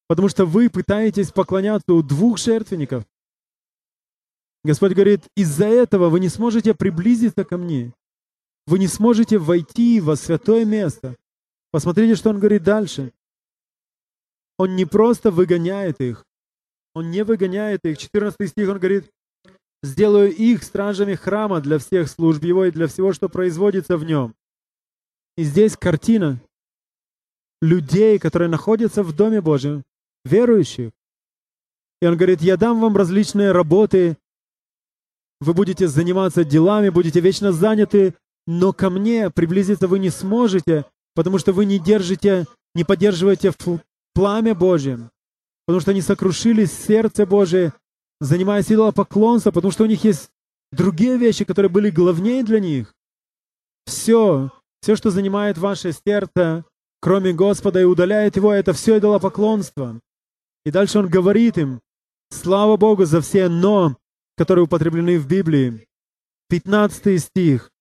Потому 0.07 0.29
что 0.29 0.45
вы 0.45 0.69
пытаетесь 0.69 1.31
поклоняться 1.31 1.93
у 1.93 2.03
двух 2.03 2.37
жертвенников. 2.37 3.05
Господь 4.63 4.93
говорит, 4.93 5.27
из-за 5.35 5.65
этого 5.65 6.09
вы 6.09 6.19
не 6.19 6.29
сможете 6.29 6.73
приблизиться 6.73 7.43
ко 7.43 7.57
мне. 7.57 7.93
Вы 8.67 8.79
не 8.79 8.87
сможете 8.87 9.37
войти 9.37 9.99
во 9.99 10.15
святое 10.15 10.65
место. 10.65 11.15
Посмотрите, 11.71 12.15
что 12.15 12.29
он 12.29 12.39
говорит 12.39 12.63
дальше. 12.63 13.11
Он 14.57 14.75
не 14.75 14.85
просто 14.85 15.31
выгоняет 15.31 16.01
их. 16.01 16.24
Он 16.95 17.11
не 17.11 17.23
выгоняет 17.23 17.81
их. 17.83 17.97
14 17.97 18.49
стих 18.49 18.69
он 18.69 18.79
говорит, 18.79 19.11
«Сделаю 19.83 20.33
их 20.33 20.63
стражами 20.63 21.13
храма 21.13 21.61
для 21.61 21.77
всех 21.77 22.09
служб 22.09 22.43
его 22.43 22.65
и 22.65 22.71
для 22.71 22.87
всего, 22.87 23.13
что 23.13 23.29
производится 23.29 23.97
в 23.97 24.05
нем». 24.05 24.33
И 25.37 25.43
здесь 25.43 25.75
картина 25.75 26.41
людей, 27.61 28.17
которые 28.17 28.49
находятся 28.49 29.03
в 29.03 29.13
Доме 29.13 29.41
Божьем, 29.41 29.83
верующих. 30.23 30.91
И 32.01 32.05
он 32.07 32.15
говорит, 32.15 32.41
я 32.41 32.57
дам 32.57 32.79
вам 32.79 32.95
различные 32.95 33.51
работы, 33.51 34.17
вы 35.41 35.53
будете 35.53 35.87
заниматься 35.87 36.45
делами, 36.45 36.89
будете 36.89 37.19
вечно 37.19 37.51
заняты, 37.51 38.15
но 38.47 38.71
ко 38.73 38.89
мне 38.89 39.29
приблизиться 39.29 39.87
вы 39.87 39.99
не 39.99 40.09
сможете, 40.09 40.85
потому 41.13 41.37
что 41.39 41.51
вы 41.51 41.65
не 41.65 41.79
держите, 41.79 42.45
не 42.73 42.83
поддерживаете 42.83 43.51
пламя 44.13 44.55
Божье, 44.55 45.09
потому 45.65 45.81
что 45.81 45.91
они 45.91 46.01
сокрушились 46.01 46.71
сердце 46.71 47.25
Божие, 47.25 47.73
занимаясь 48.19 48.71
идолопоклонством, 48.71 49.53
потому 49.53 49.71
что 49.71 49.83
у 49.83 49.87
них 49.87 50.03
есть 50.03 50.29
другие 50.71 51.17
вещи, 51.17 51.45
которые 51.45 51.69
были 51.69 51.89
главнее 51.89 52.43
для 52.43 52.59
них. 52.59 52.93
Все, 53.85 54.51
все, 54.81 54.95
что 54.95 55.11
занимает 55.11 55.57
ваше 55.57 55.91
сердце, 55.91 56.65
кроме 57.01 57.33
Господа, 57.33 57.81
и 57.81 57.85
удаляет 57.85 58.35
его, 58.35 58.51
это 58.51 58.73
все 58.73 58.97
идолопоклонство. 58.97 59.99
И 60.65 60.71
дальше 60.71 60.99
он 60.99 61.07
говорит 61.07 61.57
им, 61.57 61.81
слава 62.31 62.77
Богу 62.77 63.05
за 63.05 63.21
все 63.21 63.47
«но», 63.47 63.97
которые 64.37 64.65
употреблены 64.65 65.19
в 65.19 65.27
Библии. 65.27 65.87
15 66.49 67.21
стих. 67.21 67.71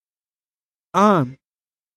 А 0.93 1.27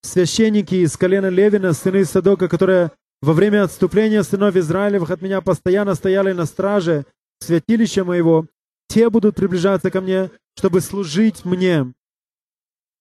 священники 0.02 0.76
из 0.76 0.98
колена 0.98 1.28
Левина, 1.30 1.74
сыны 1.74 2.04
Садока, 2.06 2.48
которые 2.48 2.92
во 3.22 3.34
время 3.34 3.64
отступления 3.64 4.24
сынов 4.24 4.56
Израилевых 4.56 5.10
от 5.10 5.22
меня 5.22 5.42
постоянно 5.42 5.96
стояли 5.96 6.34
на 6.34 6.46
страже 6.46 7.06
святилища 7.40 8.04
моего, 8.04 8.48
те 8.88 9.10
будут 9.10 9.36
приближаться 9.36 9.92
ко 9.92 10.02
мне, 10.02 10.32
чтобы 10.56 10.82
служить 10.82 11.46
мне, 11.46 11.94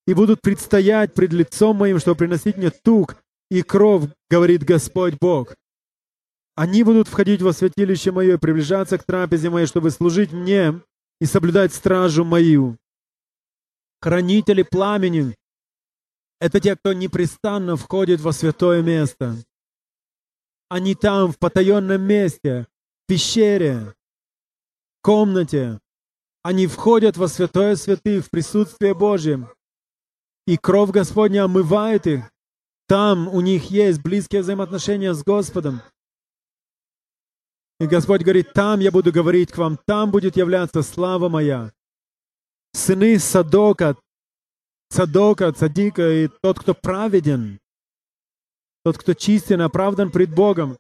и 0.07 0.15
будут 0.15 0.41
предстоять 0.41 1.15
пред 1.15 1.33
лицом 1.33 1.77
моим, 1.77 1.99
чтобы 1.99 2.19
приносить 2.19 2.57
мне 2.57 2.71
тук 2.71 3.17
и 3.51 3.63
кровь, 3.63 4.05
говорит 4.31 4.65
Господь 4.65 5.15
Бог. 5.21 5.55
Они 6.55 6.83
будут 6.83 7.09
входить 7.09 7.43
во 7.43 7.53
святилище 7.53 8.13
мое 8.13 8.35
и 8.35 8.39
приближаться 8.39 8.99
к 8.99 9.05
трапезе 9.05 9.51
моей, 9.51 9.67
чтобы 9.67 9.91
служить 9.91 10.33
мне 10.33 10.81
и 11.21 11.27
соблюдать 11.27 11.75
стражу 11.75 12.25
мою. 12.25 12.79
Хранители 14.01 14.63
пламени— 14.63 15.35
это 16.41 16.61
те, 16.61 16.77
кто 16.77 16.93
непрестанно 16.93 17.77
входит 17.77 18.21
во 18.21 18.33
святое 18.33 18.83
место. 18.83 19.37
Они 20.69 20.95
там, 20.95 21.33
в 21.33 21.39
потаенном 21.39 22.03
месте, 22.03 22.67
в 23.05 23.07
пещере, 23.07 23.95
в 24.99 25.03
комнате. 25.03 25.81
Они 26.43 26.67
входят 26.67 27.17
во 27.17 27.29
святое 27.29 27.77
святых, 27.77 28.27
в 28.27 28.31
присутствие 28.31 28.95
Божье. 28.95 29.49
И 30.47 30.57
кровь 30.57 30.91
Господня 30.91 31.45
омывает 31.45 32.07
их. 32.07 32.31
Там 32.89 33.29
у 33.29 33.41
них 33.41 33.71
есть 33.71 34.01
близкие 34.01 34.43
взаимоотношения 34.43 35.13
с 35.13 35.25
Господом. 35.25 35.83
И 37.79 37.87
Господь 37.87 38.23
говорит, 38.23 38.53
там 38.53 38.81
я 38.81 38.91
буду 38.91 39.13
говорить 39.13 39.53
к 39.53 39.59
вам, 39.59 39.79
там 39.87 40.11
будет 40.11 40.37
являться 40.37 40.83
слава 40.83 41.29
моя. 41.29 41.73
Сыны 42.73 43.19
Садока, 43.19 43.97
Садока, 44.89 45.53
Цадика 45.53 46.09
и 46.11 46.29
тот, 46.43 46.59
кто 46.61 46.75
праведен, 46.75 47.59
тот, 48.87 48.99
кто 48.99 49.15
чистен, 49.15 49.63
оправдан 49.63 50.13
пред 50.13 50.33
Богом. 50.33 50.79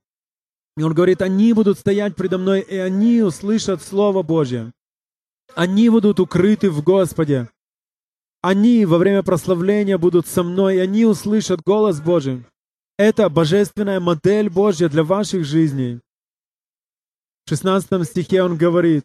И 0.76 0.82
он 0.84 0.94
говорит, 0.94 1.22
они 1.22 1.52
будут 1.52 1.76
стоять 1.76 2.14
предо 2.14 2.38
мной, 2.38 2.60
и 2.60 2.76
они 2.76 3.20
услышат 3.20 3.82
Слово 3.82 4.22
Божье. 4.22 4.72
Они 5.56 5.88
будут 5.88 6.20
укрыты 6.20 6.70
в 6.70 6.84
Господе. 6.84 7.50
Они 8.42 8.86
во 8.86 8.98
время 8.98 9.24
прославления 9.24 9.98
будут 9.98 10.28
со 10.28 10.44
мной, 10.44 10.76
и 10.76 10.78
они 10.78 11.04
услышат 11.04 11.62
голос 11.62 12.00
Божий. 12.00 12.46
Это 12.96 13.28
божественная 13.28 13.98
модель 13.98 14.50
Божья 14.50 14.88
для 14.88 15.02
ваших 15.02 15.44
жизней. 15.44 15.98
В 17.44 17.48
16 17.48 18.06
стихе 18.06 18.44
он 18.44 18.56
говорит, 18.56 19.04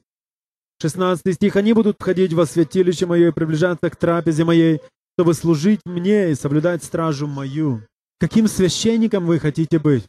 16 0.79 1.33
стих, 1.33 1.55
«Они 1.55 1.73
будут 1.73 1.95
входить 1.99 2.33
во 2.33 2.45
святилище 2.45 3.07
мое 3.07 3.29
и 3.29 3.33
приближаться 3.33 3.89
к 3.89 3.95
трапезе 3.95 4.43
моей, 4.43 4.79
чтобы 5.17 5.33
служить 5.33 5.81
мне 5.85 6.29
и 6.29 6.35
соблюдать 6.35 6.83
стражу 6.83 7.25
мою». 7.25 7.81
Каким 8.21 8.47
священником 8.47 9.25
вы 9.25 9.39
хотите 9.39 9.79
быть? 9.79 10.07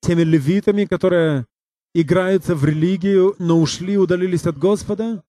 Теми 0.00 0.22
левитами, 0.22 0.86
которые 0.86 1.44
играются 1.94 2.54
в 2.54 2.64
религию, 2.64 3.36
но 3.38 3.60
ушли, 3.60 3.98
удалились 3.98 4.46
от 4.46 4.56
Господа? 4.56 5.22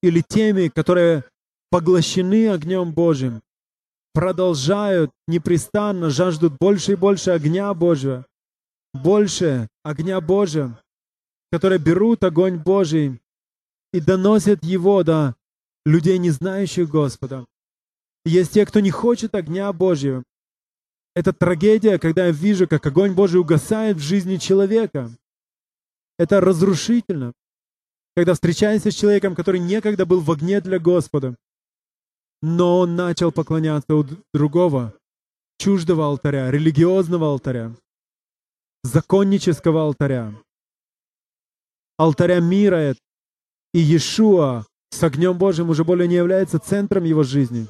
Или 0.00 0.20
теми, 0.20 0.68
которые 0.68 1.24
поглощены 1.70 2.48
огнем 2.48 2.92
Божьим, 2.92 3.42
продолжают 4.14 5.10
непрестанно, 5.26 6.08
жаждут 6.08 6.56
больше 6.60 6.92
и 6.92 6.94
больше 6.94 7.32
огня 7.32 7.74
Божьего, 7.74 8.24
больше 8.94 9.66
огня 9.82 10.20
Божьего, 10.20 10.80
которые 11.50 11.80
берут 11.80 12.22
огонь 12.22 12.58
Божий 12.58 13.20
и 13.92 14.00
доносят 14.00 14.62
его 14.62 15.02
до 15.02 15.34
людей, 15.84 16.18
не 16.18 16.30
знающих 16.30 16.88
Господа. 16.88 17.44
Есть 18.24 18.52
те, 18.52 18.64
кто 18.64 18.78
не 18.78 18.92
хочет 18.92 19.34
огня 19.34 19.72
Божьего. 19.72 20.22
Это 21.14 21.32
трагедия, 21.32 21.98
когда 21.98 22.26
я 22.26 22.32
вижу, 22.32 22.68
как 22.68 22.86
огонь 22.86 23.12
Божий 23.12 23.40
угасает 23.40 23.96
в 23.96 24.00
жизни 24.00 24.36
человека. 24.36 25.10
Это 26.18 26.40
разрушительно. 26.40 27.32
Когда 28.16 28.34
встречаешься 28.34 28.90
с 28.90 28.94
человеком, 28.94 29.34
который 29.34 29.60
некогда 29.60 30.04
был 30.06 30.20
в 30.20 30.30
огне 30.30 30.60
для 30.60 30.78
Господа, 30.78 31.36
но 32.42 32.80
он 32.80 32.96
начал 32.96 33.32
поклоняться 33.32 33.94
у 33.94 34.04
другого, 34.32 34.94
чуждого 35.58 36.06
алтаря, 36.06 36.50
религиозного 36.50 37.28
алтаря, 37.28 37.74
законнического 38.82 39.82
алтаря 39.82 40.34
алтаря 41.98 42.40
мира 42.40 42.92
и 43.74 43.78
Иешуа 43.78 44.64
с 44.90 45.02
огнем 45.02 45.36
Божьим 45.36 45.68
уже 45.68 45.84
более 45.84 46.08
не 46.08 46.14
является 46.14 46.58
центром 46.58 47.04
его 47.04 47.22
жизни. 47.24 47.66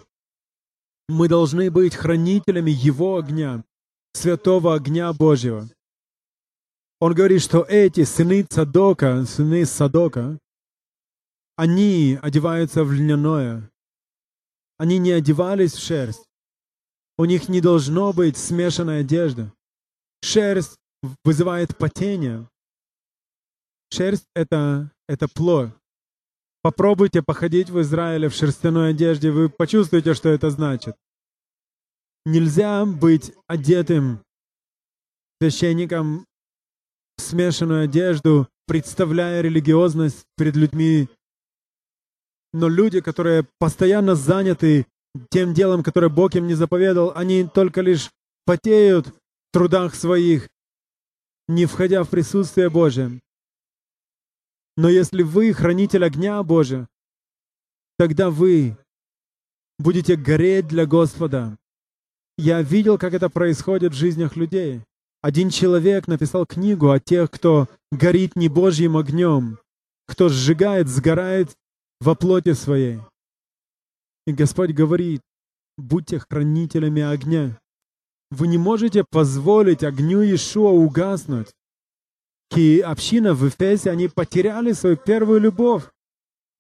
Мы 1.09 1.29
должны 1.29 1.71
быть 1.71 1.94
хранителями 1.94 2.71
его 2.71 3.16
огня, 3.16 3.64
святого 4.12 4.75
огня 4.75 5.12
Божьего. 5.12 5.68
Он 7.01 7.14
говорит, 7.14 7.42
что 7.42 7.62
эти 7.62 8.05
сыны 8.05 8.42
Цадока, 8.42 9.25
сыны 9.25 9.64
Садока, 9.64 10.38
они 11.57 12.18
одеваются 12.21 12.85
в 12.85 12.92
льняное. 12.92 13.71
Они 14.77 14.99
не 14.99 15.12
одевались 15.12 15.73
в 15.73 15.83
шерсть. 15.83 16.25
У 17.16 17.25
них 17.25 17.49
не 17.49 17.61
должно 17.61 18.12
быть 18.12 18.37
смешанной 18.37 19.01
одежды. 19.01 19.53
Шерсть 20.23 20.77
вызывает 21.25 21.77
потение. 21.77 22.49
Шерсть— 23.92 24.27
это, 24.35 24.92
это 25.09 25.27
плоть. 25.27 25.73
Попробуйте 26.62 27.23
походить 27.23 27.71
в 27.71 27.81
Израиле 27.81 28.29
в 28.29 28.35
шерстяной 28.35 28.90
одежде, 28.90 29.31
вы 29.31 29.49
почувствуете, 29.49 30.14
что 30.14 30.29
это 30.29 30.51
значит. 30.51 30.97
Нельзя 32.27 32.85
быть 32.85 33.33
одетым 33.47 34.23
священником 35.40 36.27
в 37.16 37.23
смешанную 37.23 37.85
одежду, 37.85 38.49
представляя 38.66 39.40
религиозность 39.40 40.25
перед 40.37 40.57
людьми. 40.57 41.09
Но 42.53 42.68
люди, 42.68 43.01
которые 43.01 43.47
постоянно 43.59 44.14
заняты 44.14 44.87
тем 45.31 45.55
делом, 45.55 45.83
которое 45.83 46.09
Бог 46.09 46.35
им 46.35 46.47
не 46.47 46.55
заповедал, 46.55 47.12
они 47.14 47.44
только 47.44 47.81
лишь 47.83 48.11
потеют 48.44 49.09
в 49.09 49.12
трудах 49.53 49.94
своих, 49.94 50.49
не 51.47 51.66
входя 51.66 52.03
в 52.03 52.11
присутствие 52.11 52.68
Божие. 52.68 53.21
Но 54.78 54.88
если 54.88 55.24
вы 55.24 55.52
хранитель 55.52 56.04
огня 56.04 56.40
Божия, 56.44 56.86
тогда 57.98 58.30
вы 58.30 58.78
будете 59.76 60.14
гореть 60.14 60.68
для 60.68 60.86
Господа. 60.86 61.58
Я 62.36 62.62
видел, 62.62 62.96
как 62.96 63.12
это 63.12 63.28
происходит 63.28 63.92
в 63.92 63.96
жизнях 63.96 64.36
людей. 64.36 64.82
Один 65.20 65.50
человек 65.50 66.06
написал 66.06 66.46
книгу 66.46 66.90
о 66.90 67.00
тех, 67.00 67.28
кто 67.28 67.66
горит 67.90 68.36
не 68.36 68.48
Божьим 68.48 68.96
огнем, 68.96 69.58
кто 70.06 70.28
сжигает, 70.28 70.86
сгорает 70.86 71.56
во 72.00 72.14
плоти 72.14 72.52
своей. 72.52 73.00
И 74.28 74.32
Господь 74.32 74.70
говорит, 74.70 75.22
будьте 75.76 76.20
хранителями 76.20 77.02
огня. 77.02 77.58
Вы 78.30 78.46
не 78.46 78.58
можете 78.58 79.02
позволить 79.02 79.82
огню 79.82 80.22
Иешуа 80.22 80.70
угаснуть. 80.70 81.52
И 82.56 82.80
община 82.80 83.34
в 83.34 83.46
Эфесе, 83.48 83.90
они 83.90 84.08
потеряли 84.08 84.72
свою 84.72 84.96
первую 84.96 85.40
любовь. 85.40 85.84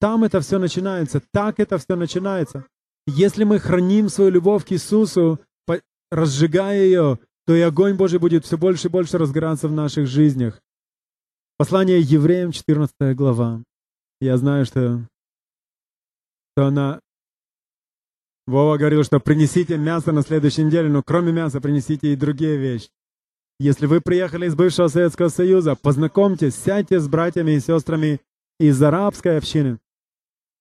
Там 0.00 0.24
это 0.24 0.40
все 0.40 0.58
начинается, 0.58 1.20
так 1.32 1.58
это 1.58 1.78
все 1.78 1.96
начинается. 1.96 2.66
Если 3.06 3.44
мы 3.44 3.58
храним 3.58 4.08
свою 4.08 4.30
любовь 4.30 4.64
к 4.64 4.72
Иисусу, 4.72 5.40
разжигая 6.10 6.84
ее, 6.84 7.18
то 7.46 7.54
и 7.54 7.60
огонь 7.60 7.94
Божий 7.94 8.18
будет 8.18 8.44
все 8.44 8.58
больше 8.58 8.88
и 8.88 8.90
больше 8.90 9.18
разгораться 9.18 9.68
в 9.68 9.72
наших 9.72 10.06
жизнях. 10.06 10.60
Послание 11.56 12.00
евреям, 12.00 12.52
14 12.52 13.16
глава. 13.16 13.62
Я 14.20 14.36
знаю, 14.36 14.64
что, 14.64 15.06
что 16.52 16.66
она... 16.66 17.00
Вова 18.46 18.78
говорил, 18.78 19.04
что 19.04 19.20
принесите 19.20 19.76
мясо 19.76 20.12
на 20.12 20.22
следующей 20.22 20.64
неделе, 20.64 20.88
но 20.88 21.02
кроме 21.02 21.32
мяса 21.32 21.60
принесите 21.60 22.12
и 22.12 22.16
другие 22.16 22.56
вещи. 22.56 22.88
Если 23.60 23.86
вы 23.86 24.00
приехали 24.00 24.46
из 24.46 24.54
бывшего 24.54 24.86
Советского 24.86 25.28
Союза, 25.28 25.74
познакомьтесь, 25.74 26.54
сядьте 26.54 27.00
с 27.00 27.08
братьями 27.08 27.52
и 27.52 27.60
сестрами 27.60 28.20
из 28.60 28.80
арабской 28.80 29.36
общины. 29.36 29.78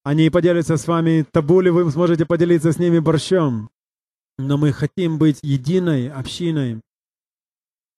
Они 0.03 0.29
поделятся 0.31 0.77
с 0.77 0.87
вами 0.87 1.25
табули, 1.31 1.69
вы 1.69 1.91
сможете 1.91 2.25
поделиться 2.25 2.71
с 2.71 2.79
ними 2.79 2.97
борщом. 2.99 3.69
Но 4.39 4.57
мы 4.57 4.71
хотим 4.71 5.19
быть 5.19 5.39
единой 5.43 6.09
общиной. 6.09 6.81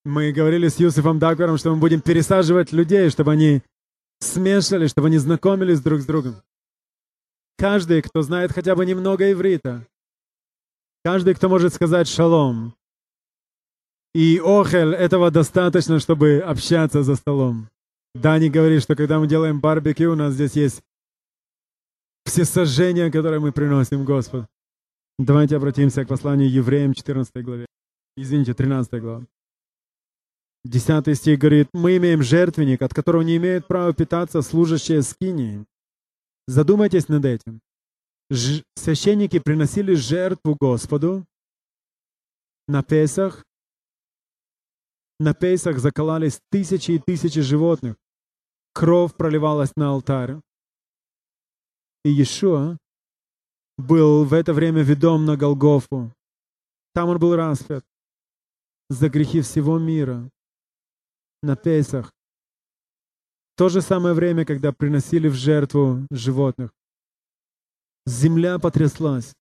Мы 0.03 0.31
говорили 0.31 0.67
с 0.67 0.79
Юсифом 0.79 1.19
Даквером, 1.19 1.57
что 1.57 1.73
мы 1.73 1.79
будем 1.79 2.01
пересаживать 2.01 2.71
людей, 2.71 3.09
чтобы 3.09 3.33
они 3.33 3.61
смешивались, 4.19 4.91
чтобы 4.91 5.07
они 5.07 5.17
знакомились 5.17 5.81
друг 5.81 6.01
с 6.01 6.05
другом. 6.05 6.41
Каждый, 7.57 8.01
кто 8.01 8.21
знает 8.21 8.51
хотя 8.51 8.75
бы 8.75 8.85
немного 8.85 9.31
иврита, 9.31 9.85
каждый, 11.03 11.35
кто 11.35 11.47
может 11.47 11.73
сказать 11.73 12.07
шалом, 12.07 12.73
и 14.13 14.39
охель, 14.43 14.93
этого 14.93 15.31
достаточно, 15.31 15.99
чтобы 15.99 16.39
общаться 16.39 17.03
за 17.03 17.15
столом. 17.15 17.69
Дани 18.15 18.49
говорит, 18.49 18.81
что 18.81 18.95
когда 18.95 19.19
мы 19.19 19.27
делаем 19.27 19.59
барбекю, 19.59 20.11
у 20.11 20.15
нас 20.15 20.33
здесь 20.33 20.53
есть 20.53 20.81
все 22.25 22.45
сожжения, 22.45 23.11
которые 23.11 23.39
мы 23.39 23.51
приносим 23.51 24.03
Господу. 24.05 24.47
Давайте 25.19 25.57
обратимся 25.57 26.05
к 26.05 26.07
посланию 26.07 26.49
евреям 26.49 26.93
14 26.93 27.43
главе. 27.43 27.65
Извините, 28.17 28.53
13 28.53 29.01
глава. 29.01 29.25
10 30.65 31.15
стих 31.17 31.39
говорит, 31.39 31.69
«Мы 31.73 31.97
имеем 31.97 32.21
жертвенник, 32.23 32.81
от 32.81 32.93
которого 32.93 33.21
не 33.21 33.37
имеют 33.37 33.67
права 33.67 33.93
питаться 33.93 34.41
служащие 34.41 35.01
скинии». 35.01 35.65
Задумайтесь 36.47 37.07
над 37.07 37.25
этим. 37.25 37.61
Ж- 38.29 38.63
священники 38.75 39.39
приносили 39.39 39.93
жертву 39.93 40.55
Господу 40.59 41.25
на 42.67 42.83
Песах, 42.83 43.45
на 45.19 45.33
Пейсах 45.33 45.79
закололись 45.79 46.41
тысячи 46.49 46.91
и 46.91 46.99
тысячи 46.99 47.41
животных. 47.41 47.95
Кровь 48.73 49.13
проливалась 49.15 49.75
на 49.75 49.89
алтарь. 49.89 50.37
И 52.05 52.09
Иешуа 52.09 52.77
был 53.77 54.23
в 54.23 54.33
это 54.33 54.53
время 54.53 54.81
ведом 54.81 55.25
на 55.25 55.35
Голгофу. 55.35 56.13
Там 56.93 57.09
он 57.09 57.19
был 57.19 57.35
распят 57.35 57.83
за 58.89 59.09
грехи 59.09 59.41
всего 59.41 59.77
мира 59.77 60.29
на 61.43 61.55
Пейсах. 61.55 62.11
В 63.53 63.57
то 63.57 63.69
же 63.69 63.81
самое 63.81 64.15
время, 64.15 64.45
когда 64.45 64.71
приносили 64.71 65.27
в 65.27 65.33
жертву 65.33 66.07
животных, 66.11 66.71
земля 68.05 68.57
потряслась. 68.57 69.33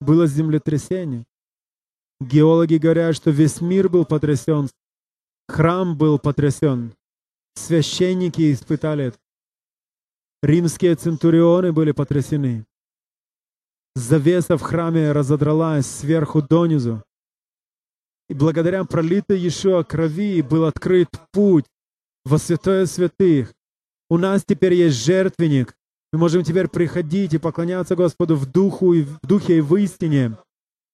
Было 0.00 0.26
землетрясение. 0.26 1.24
Геологи 2.26 2.76
говорят, 2.76 3.16
что 3.16 3.30
весь 3.30 3.60
мир 3.60 3.88
был 3.88 4.04
потрясен, 4.04 4.68
храм 5.48 5.96
был 5.96 6.18
потрясен, 6.18 6.94
священники 7.54 8.52
испытали 8.52 9.06
это. 9.06 9.18
Римские 10.42 10.96
центурионы 10.96 11.72
были 11.72 11.92
потрясены. 11.92 12.66
Завеса 13.94 14.56
в 14.56 14.62
храме 14.62 15.12
разодралась 15.12 15.86
сверху 15.86 16.42
донизу. 16.42 17.02
И 18.28 18.34
благодаря 18.34 18.84
пролитой 18.84 19.38
Иешуа 19.38 19.82
крови 19.84 20.42
был 20.42 20.64
открыт 20.64 21.08
путь 21.32 21.66
во 22.24 22.38
святое 22.38 22.86
святых. 22.86 23.52
У 24.08 24.16
нас 24.16 24.44
теперь 24.44 24.74
есть 24.74 25.04
жертвенник. 25.04 25.74
Мы 26.12 26.18
можем 26.18 26.42
теперь 26.42 26.68
приходить 26.68 27.34
и 27.34 27.38
поклоняться 27.38 27.94
Господу 27.94 28.36
в 28.36 28.46
духу 28.46 28.94
и 28.94 29.02
в 29.02 29.20
духе 29.22 29.58
и 29.58 29.60
в 29.60 29.76
истине. 29.76 30.36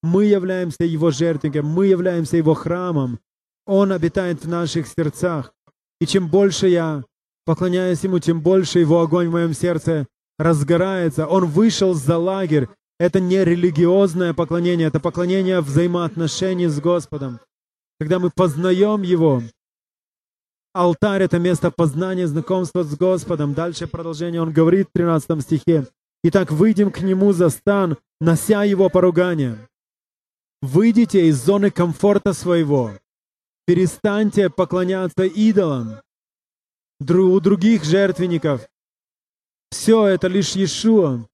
Мы 0.02 0.26
являемся 0.26 0.84
Его 0.84 1.10
жертвенником, 1.10 1.66
мы 1.66 1.86
являемся 1.86 2.36
Его 2.36 2.54
храмом. 2.54 3.18
Он 3.66 3.92
обитает 3.92 4.44
в 4.44 4.48
наших 4.48 4.86
сердцах. 4.86 5.52
И 6.00 6.06
чем 6.06 6.28
больше 6.28 6.68
я 6.68 7.04
поклоняюсь 7.44 8.04
Ему, 8.04 8.18
тем 8.18 8.40
больше 8.40 8.78
Его 8.78 9.00
огонь 9.00 9.28
в 9.28 9.32
моем 9.32 9.54
сердце 9.54 10.06
разгорается. 10.38 11.26
Он 11.26 11.46
вышел 11.46 11.94
за 11.94 12.16
лагерь. 12.16 12.68
Это 13.00 13.20
не 13.20 13.44
религиозное 13.44 14.34
поклонение, 14.34 14.88
это 14.88 14.98
поклонение 15.00 15.60
взаимоотношений 15.60 16.66
с 16.66 16.80
Господом. 16.80 17.40
Когда 18.00 18.18
мы 18.18 18.30
познаем 18.30 19.02
Его, 19.02 19.42
алтарь— 20.72 21.22
это 21.24 21.38
место 21.38 21.70
познания, 21.70 22.26
знакомства 22.26 22.82
с 22.84 22.96
Господом. 22.96 23.54
Дальше 23.54 23.86
продолжение 23.86 24.40
он 24.42 24.52
говорит 24.52 24.88
в 24.88 24.92
13 24.92 25.42
стихе. 25.42 25.86
«Итак, 26.24 26.50
выйдем 26.50 26.90
к 26.90 27.00
Нему 27.00 27.32
за 27.32 27.50
стан, 27.50 27.96
нося 28.20 28.64
Его 28.64 28.88
поругание». 28.88 29.58
Выйдите 30.60 31.28
из 31.28 31.44
зоны 31.44 31.70
комфорта 31.70 32.32
своего. 32.32 32.92
Перестаньте 33.66 34.50
поклоняться 34.50 35.24
идолам, 35.24 36.00
у 37.00 37.40
других 37.40 37.84
жертвенников. 37.84 38.68
Все 39.70 40.06
это 40.06 40.26
лишь 40.26 40.56
Иешуа. 40.56 41.26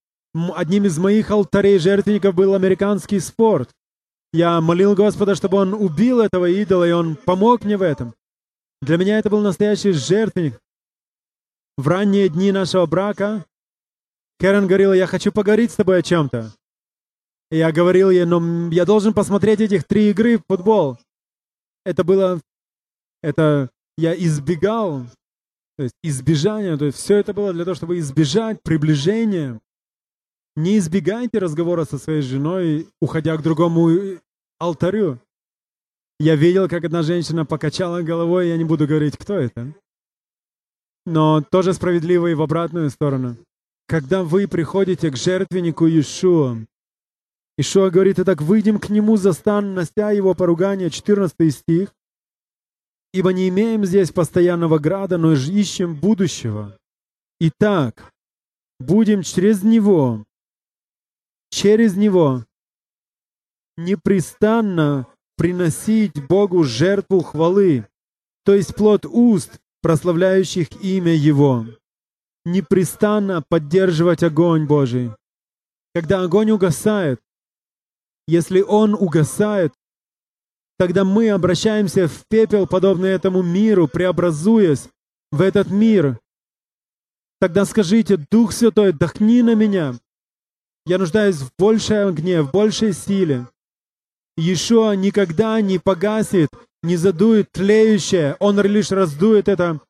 Одним 0.55 0.85
из 0.85 0.99
моих 0.99 1.31
алтарей 1.31 1.79
жертвенников 1.79 2.35
был 2.35 2.55
американский 2.55 3.21
спорт. 3.21 3.71
Я 4.33 4.61
молил 4.61 4.95
Господа, 4.95 5.37
чтобы 5.37 5.59
Он 5.59 5.75
убил 5.75 6.21
этого 6.21 6.47
идола, 6.47 6.89
и 6.89 6.93
Он 6.93 7.15
помог 7.17 7.65
мне 7.65 7.77
в 7.77 7.83
этом. 7.83 8.15
Для 8.83 8.97
меня 8.97 9.19
это 9.19 9.31
был 9.31 9.41
настоящий 9.41 9.93
жертвенник. 9.93 10.61
В 11.77 11.89
ранние 11.89 12.29
дни 12.29 12.53
нашего 12.53 12.87
брака 12.87 13.47
Кэрон 14.39 14.67
говорила, 14.67 14.93
я 14.93 15.07
хочу 15.07 15.33
поговорить 15.33 15.71
с 15.71 15.77
тобой 15.77 16.01
о 16.01 16.03
чем-то. 16.03 16.53
Я 17.51 17.73
говорил 17.73 18.11
ей, 18.11 18.25
но 18.25 18.71
я 18.71 18.85
должен 18.85 19.13
посмотреть 19.13 19.61
этих 19.61 19.85
три 19.85 20.11
игры 20.11 20.39
в 20.39 20.45
футбол. 20.49 20.99
Это 21.85 22.05
было... 22.05 22.41
Это 23.23 23.71
я 23.97 24.15
избегал, 24.15 25.07
то 25.77 25.85
есть 25.85 25.95
избежание, 26.03 26.77
то 26.77 26.85
есть 26.85 26.99
все 26.99 27.17
это 27.17 27.33
было 27.33 27.53
для 27.53 27.65
того, 27.65 27.75
чтобы 27.75 27.99
избежать 27.99 28.63
приближения. 28.63 29.61
Не 30.57 30.79
избегайте 30.79 31.39
разговора 31.39 31.85
со 31.85 31.99
своей 31.99 32.23
женой, 32.23 32.89
уходя 33.01 33.37
к 33.37 33.43
другому 33.43 33.91
алтарю. 34.59 35.21
Я 36.21 36.37
видел, 36.37 36.69
как 36.69 36.85
одна 36.85 37.03
женщина 37.03 37.45
покачала 37.45 38.03
головой, 38.03 38.49
я 38.49 38.57
не 38.57 38.65
буду 38.65 38.87
говорить, 38.87 39.17
кто 39.17 39.35
это. 39.35 39.75
Но 41.07 41.43
тоже 41.43 41.73
справедливо 41.73 42.29
и 42.29 42.35
в 42.35 42.43
обратную 42.43 42.91
сторону. 42.91 43.37
Когда 43.87 44.23
вы 44.23 44.47
приходите 44.47 45.11
к 45.11 45.17
жертвеннику 45.17 45.87
Иешуа, 45.87 46.57
Ишуа 47.57 47.91
говорит, 47.91 48.19
итак, 48.19 48.43
выйдем 48.43 48.81
к 48.81 48.89
нему 48.89 49.17
за 49.17 49.33
стан, 49.33 49.75
нося 49.75 50.11
его 50.11 50.35
поругание, 50.35 50.91
14 50.91 51.55
стих. 51.55 51.95
Ибо 53.13 53.33
не 53.33 53.49
имеем 53.49 53.85
здесь 53.85 54.11
постоянного 54.11 54.79
града, 54.79 55.19
но 55.19 55.33
ищем 55.33 55.95
будущего. 55.95 56.77
Итак, 57.39 58.13
будем 58.81 59.23
через 59.23 59.63
него, 59.63 60.25
через 61.51 61.97
него 61.97 62.45
непрестанно 63.77 65.07
приносить 65.37 66.27
Богу 66.27 66.65
жертву 66.65 67.21
хвалы, 67.21 67.87
то 68.45 68.55
есть 68.55 68.75
плод 68.75 69.07
уст, 69.07 69.61
прославляющих 69.81 70.73
имя 70.83 71.15
Его. 71.15 71.67
Непрестанно 72.45 73.43
поддерживать 73.49 74.23
огонь 74.23 74.67
Божий. 74.67 75.13
Когда 75.95 76.23
огонь 76.23 76.51
угасает, 76.51 77.21
если 78.27 78.61
он 78.63 78.95
угасает, 78.95 79.73
тогда 80.79 81.05
мы 81.05 81.31
обращаемся 81.31 82.09
в 82.09 82.25
пепел, 82.29 82.67
подобный 82.67 83.11
этому 83.11 83.43
миру, 83.43 83.89
преобразуясь 83.89 84.89
в 85.31 85.41
этот 85.41 85.71
мир. 85.71 86.19
Тогда 87.41 87.65
скажите, 87.65 88.17
Дух 88.31 88.53
Святой, 88.53 88.93
дохни 88.93 89.43
на 89.43 89.55
меня. 89.55 89.95
Я 90.87 90.99
нуждаюсь 90.99 91.37
в 91.37 91.51
большей 91.59 92.05
огне, 92.05 92.43
в 92.43 92.51
большей 92.51 92.93
силе. 92.93 93.47
Еще 94.37 94.95
никогда 94.97 95.61
не 95.61 95.79
погасит, 95.79 96.51
не 96.83 96.97
задует 96.97 97.53
тлеющее. 97.53 98.37
Он 98.41 98.61
лишь 98.61 98.91
раздует 98.91 99.49
это 99.49 99.81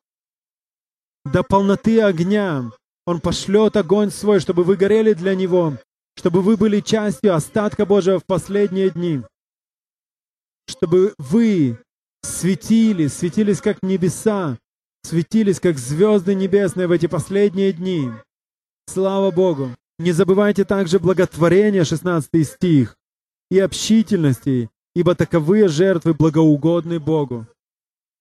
до 1.25 1.43
полноты 1.43 2.01
огня. 2.01 2.71
Он 3.05 3.19
пошлет 3.19 3.75
огонь 3.77 4.11
свой, 4.11 4.39
чтобы 4.39 4.63
вы 4.63 4.75
горели 4.75 5.13
для 5.13 5.35
Него 5.35 5.77
чтобы 6.15 6.41
вы 6.41 6.57
были 6.57 6.79
частью 6.79 7.35
остатка 7.35 7.85
Божьего 7.85 8.19
в 8.19 8.25
последние 8.25 8.89
дни. 8.89 9.21
чтобы 10.67 11.13
вы 11.19 11.77
светились, 12.23 13.13
светились 13.13 13.61
как 13.61 13.83
небеса, 13.83 14.57
светились 15.03 15.59
как 15.59 15.77
звезды 15.77 16.33
небесные 16.33 16.87
в 16.87 16.91
эти 16.91 17.05
последние 17.05 17.71
дни. 17.71 18.11
Слава 18.87 19.31
Богу! 19.31 19.69
Не 19.99 20.11
забывайте 20.11 20.65
также 20.65 20.99
благотворения, 20.99 21.83
16 21.83 22.47
стих, 22.47 22.97
и 23.49 23.59
общительности, 23.59 24.69
ибо 24.95 25.15
таковые 25.15 25.67
жертвы 25.67 26.13
благоугодны 26.13 26.99
Богу. 26.99 27.47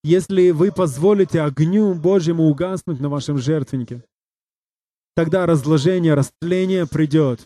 Если 0.05 0.51
вы 0.51 0.71
позволите 0.71 1.41
огню 1.41 1.95
Божьему 1.95 2.45
угаснуть 2.45 3.01
на 3.01 3.09
вашем 3.09 3.39
жертвеннике, 3.39 4.05
тогда 5.17 5.47
разложение, 5.47 6.15
растление 6.15 6.87
придет. 6.87 7.41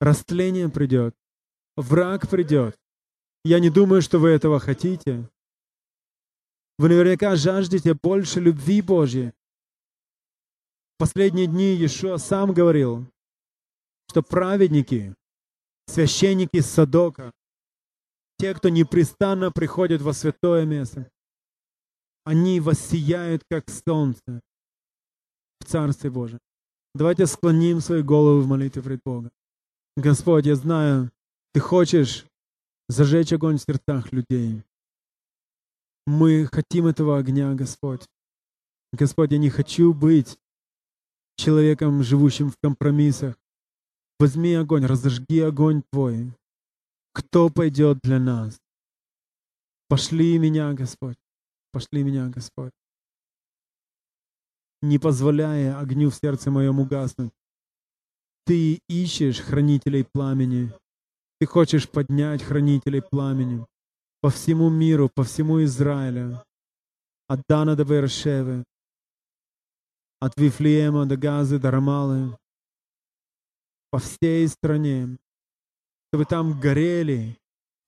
Растление 0.00 0.68
придет. 0.68 1.14
Враг 1.76 2.28
придет. 2.28 2.78
Я 3.44 3.60
не 3.60 3.70
думаю, 3.70 4.02
что 4.02 4.18
вы 4.18 4.30
этого 4.30 4.58
хотите. 4.58 5.28
Вы 6.78 6.88
наверняка 6.88 7.36
жаждете 7.36 7.94
больше 7.94 8.40
любви 8.40 8.82
Божьей. 8.82 9.32
В 10.94 10.98
последние 10.98 11.46
дни 11.46 11.74
Иешуа 11.74 12.18
сам 12.18 12.52
говорил, 12.52 13.06
что 14.08 14.22
праведники, 14.22 15.14
священники 15.86 16.60
Садока, 16.60 17.32
те, 18.38 18.54
кто 18.54 18.68
непрестанно 18.68 19.50
приходят 19.50 20.02
во 20.02 20.12
святое 20.12 20.64
место, 20.64 21.10
они 22.24 22.60
воссияют, 22.60 23.42
как 23.50 23.68
солнце 23.70 24.40
в 25.60 25.64
Царстве 25.66 26.10
Божьем. 26.10 26.40
Давайте 26.94 27.26
склоним 27.26 27.80
свои 27.80 28.02
головы 28.02 28.42
в 28.42 28.46
молитве 28.46 28.82
пред 28.82 29.00
Богом. 29.04 29.30
Господь, 29.96 30.46
я 30.46 30.56
знаю, 30.56 31.12
Ты 31.52 31.60
хочешь 31.60 32.26
зажечь 32.88 33.32
огонь 33.32 33.58
в 33.58 33.62
сердцах 33.62 34.12
людей. 34.12 34.64
Мы 36.06 36.46
хотим 36.52 36.86
этого 36.86 37.16
огня, 37.16 37.54
Господь. 37.54 38.06
Господь, 38.92 39.30
я 39.30 39.38
не 39.38 39.50
хочу 39.50 39.94
быть 39.94 40.38
человеком, 41.36 42.02
живущим 42.02 42.50
в 42.50 42.56
компромиссах. 42.62 43.36
Возьми 44.18 44.54
огонь, 44.54 44.84
разожги 44.84 45.40
огонь 45.40 45.82
Твой. 45.92 46.32
Кто 47.12 47.48
пойдет 47.48 48.00
для 48.02 48.18
нас? 48.18 48.60
Пошли 49.88 50.38
меня, 50.38 50.72
Господь. 50.72 51.16
Пошли 51.70 52.02
меня, 52.02 52.28
Господь. 52.28 52.72
Не 54.82 54.98
позволяя 54.98 55.78
огню 55.78 56.10
в 56.10 56.16
сердце 56.16 56.50
моем 56.50 56.80
угаснуть. 56.80 57.32
Ты 58.46 58.80
ищешь 58.88 59.40
хранителей 59.40 60.04
пламени. 60.04 60.72
Ты 61.40 61.46
хочешь 61.46 61.88
поднять 61.88 62.42
хранителей 62.42 63.02
пламени 63.02 63.64
по 64.20 64.30
всему 64.30 64.70
миру, 64.70 65.10
по 65.14 65.22
всему 65.22 65.62
Израилю, 65.64 66.42
от 67.28 67.42
Дана 67.48 67.74
до 67.74 67.84
Бершевы, 67.84 68.64
от 70.20 70.32
Вифлеема 70.36 71.06
до 71.06 71.16
Газы 71.16 71.58
до 71.58 71.70
Рамалы, 71.70 72.36
по 73.90 73.98
всей 73.98 74.48
стране, 74.48 75.18
чтобы 76.08 76.24
там 76.24 76.58
горели 76.58 77.36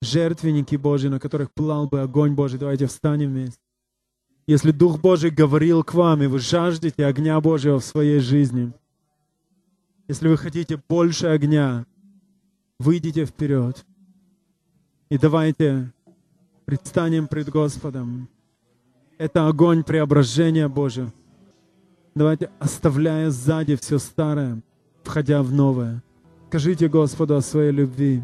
жертвенники 0.03 0.77
Божьи, 0.77 1.09
на 1.09 1.19
которых 1.19 1.53
плал 1.55 1.89
бы 1.89 2.01
огонь 2.01 2.35
Божий. 2.35 2.59
Давайте 2.59 2.87
встанем 2.87 3.31
вместе. 3.31 3.61
Если 4.47 4.73
Дух 4.73 5.01
Божий 5.01 5.31
говорил 5.31 5.83
к 5.85 5.95
вам, 5.95 6.23
и 6.23 6.27
вы 6.27 6.39
жаждете 6.39 7.07
огня 7.07 7.41
Божьего 7.41 7.81
в 7.81 7.85
своей 7.85 8.21
жизни, 8.21 8.73
если 10.09 10.29
вы 10.29 10.37
хотите 10.37 10.81
больше 10.89 11.27
огня, 11.27 11.85
выйдите 12.79 13.25
вперед. 13.25 13.85
И 15.09 15.19
давайте 15.19 15.93
предстанем 16.65 17.29
пред 17.29 17.49
Господом. 17.49 18.29
Это 19.19 19.49
огонь 19.49 19.83
преображения 19.83 20.69
Божьего. 20.69 21.13
Давайте, 22.15 22.51
оставляя 22.59 23.31
сзади 23.31 23.77
все 23.77 23.99
старое, 23.99 24.63
входя 25.03 25.43
в 25.43 25.53
новое. 25.53 26.03
Скажите 26.49 26.89
Господу 26.89 27.37
о 27.37 27.43
своей 27.43 27.73
любви. 27.73 28.23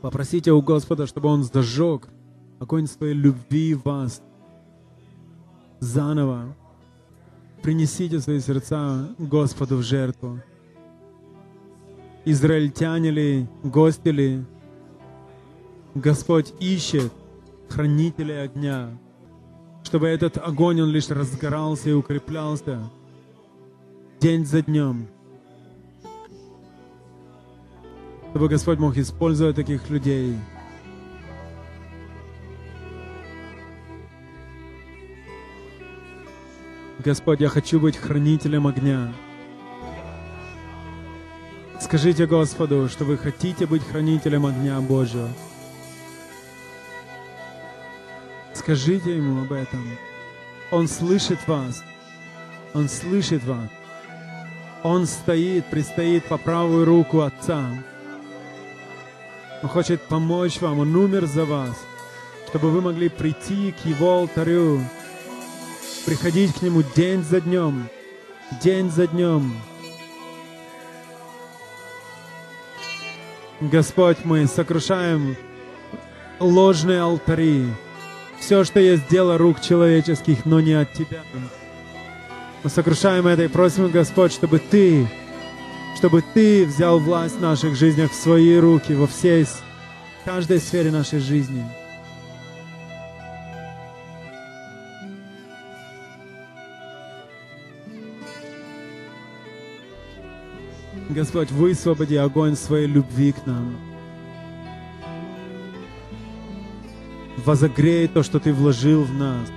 Попросите 0.00 0.52
у 0.52 0.62
Господа, 0.62 1.06
чтобы 1.06 1.28
Он 1.28 1.42
зажег 1.42 2.08
огонь 2.60 2.86
своей 2.86 3.14
любви 3.14 3.74
в 3.74 3.84
вас. 3.84 4.22
Заново. 5.80 6.54
Принесите 7.62 8.20
свои 8.20 8.40
сердца 8.40 9.08
Господу 9.18 9.76
в 9.76 9.82
жертву. 9.82 10.40
Израильтяне 12.24 13.10
ли, 13.10 13.46
гости 13.62 14.08
ли, 14.08 14.44
Господь 15.94 16.52
ищет 16.60 17.12
хранителей 17.68 18.42
огня, 18.44 18.90
чтобы 19.82 20.08
этот 20.08 20.36
огонь, 20.38 20.80
он 20.80 20.90
лишь 20.90 21.08
разгорался 21.08 21.90
и 21.90 21.92
укреплялся 21.92 22.90
день 24.20 24.44
за 24.44 24.62
днем. 24.62 25.06
Чтобы 28.30 28.48
Господь 28.48 28.78
мог 28.78 28.96
использовать 28.96 29.56
таких 29.56 29.88
людей. 29.88 30.36
Господь, 37.06 37.38
я 37.38 37.48
хочу 37.48 37.78
быть 37.78 37.96
хранителем 37.96 38.66
огня. 38.66 39.12
Скажите 41.80 42.26
Господу, 42.26 42.88
что 42.88 43.04
вы 43.04 43.16
хотите 43.16 43.64
быть 43.64 43.86
хранителем 43.86 44.44
огня 44.44 44.80
Божьего. 44.80 45.28
Скажите 48.54 49.18
Ему 49.18 49.42
об 49.42 49.52
этом. 49.52 49.88
Он 50.72 50.88
слышит 50.88 51.38
вас. 51.46 51.80
Он 52.74 52.88
слышит 52.88 53.44
вас. 53.44 53.70
Он 54.82 55.06
стоит, 55.06 55.66
предстоит 55.66 56.24
по 56.24 56.38
правую 56.38 56.86
руку 56.86 57.20
Отца. 57.20 57.70
Он 59.62 59.68
хочет 59.68 60.02
помочь 60.02 60.60
вам. 60.60 60.80
Он 60.80 60.96
умер 60.96 61.26
за 61.26 61.44
вас, 61.44 61.76
чтобы 62.48 62.72
вы 62.72 62.80
могли 62.80 63.08
прийти 63.08 63.70
к 63.70 63.86
Его 63.86 64.12
алтарю, 64.12 64.80
приходить 66.06 66.54
к 66.54 66.62
Нему 66.62 66.82
день 66.94 67.24
за 67.24 67.40
днем, 67.40 67.88
день 68.62 68.90
за 68.90 69.08
днем. 69.08 69.52
Господь, 73.60 74.18
мы 74.24 74.46
сокрушаем 74.46 75.36
ложные 76.38 77.00
алтари, 77.00 77.66
все, 78.38 78.62
что 78.62 78.78
есть 78.78 79.08
дело 79.08 79.36
рук 79.36 79.60
человеческих, 79.60 80.44
но 80.44 80.60
не 80.60 80.74
от 80.74 80.92
Тебя. 80.92 81.22
Мы 82.62 82.70
сокрушаем 82.70 83.26
это 83.26 83.44
и 83.44 83.48
просим, 83.48 83.90
Господь, 83.90 84.32
чтобы 84.32 84.60
Ты, 84.60 85.08
чтобы 85.96 86.22
Ты 86.22 86.66
взял 86.66 87.00
власть 87.00 87.36
в 87.36 87.40
наших 87.40 87.74
жизнях 87.74 88.12
в 88.12 88.14
свои 88.14 88.56
руки, 88.58 88.92
во 88.92 89.08
всей, 89.08 89.44
каждой 90.24 90.60
сфере 90.60 90.92
нашей 90.92 91.18
жизни. 91.18 91.64
Господь, 101.16 101.50
высвободи 101.50 102.16
огонь 102.16 102.56
своей 102.56 102.86
любви 102.86 103.32
к 103.32 103.46
нам. 103.46 103.76
возогрей 107.46 108.08
то, 108.08 108.22
что 108.22 108.38
Ты 108.38 108.52
вложил 108.52 109.04
в 109.04 109.14
нас. 109.14 109.48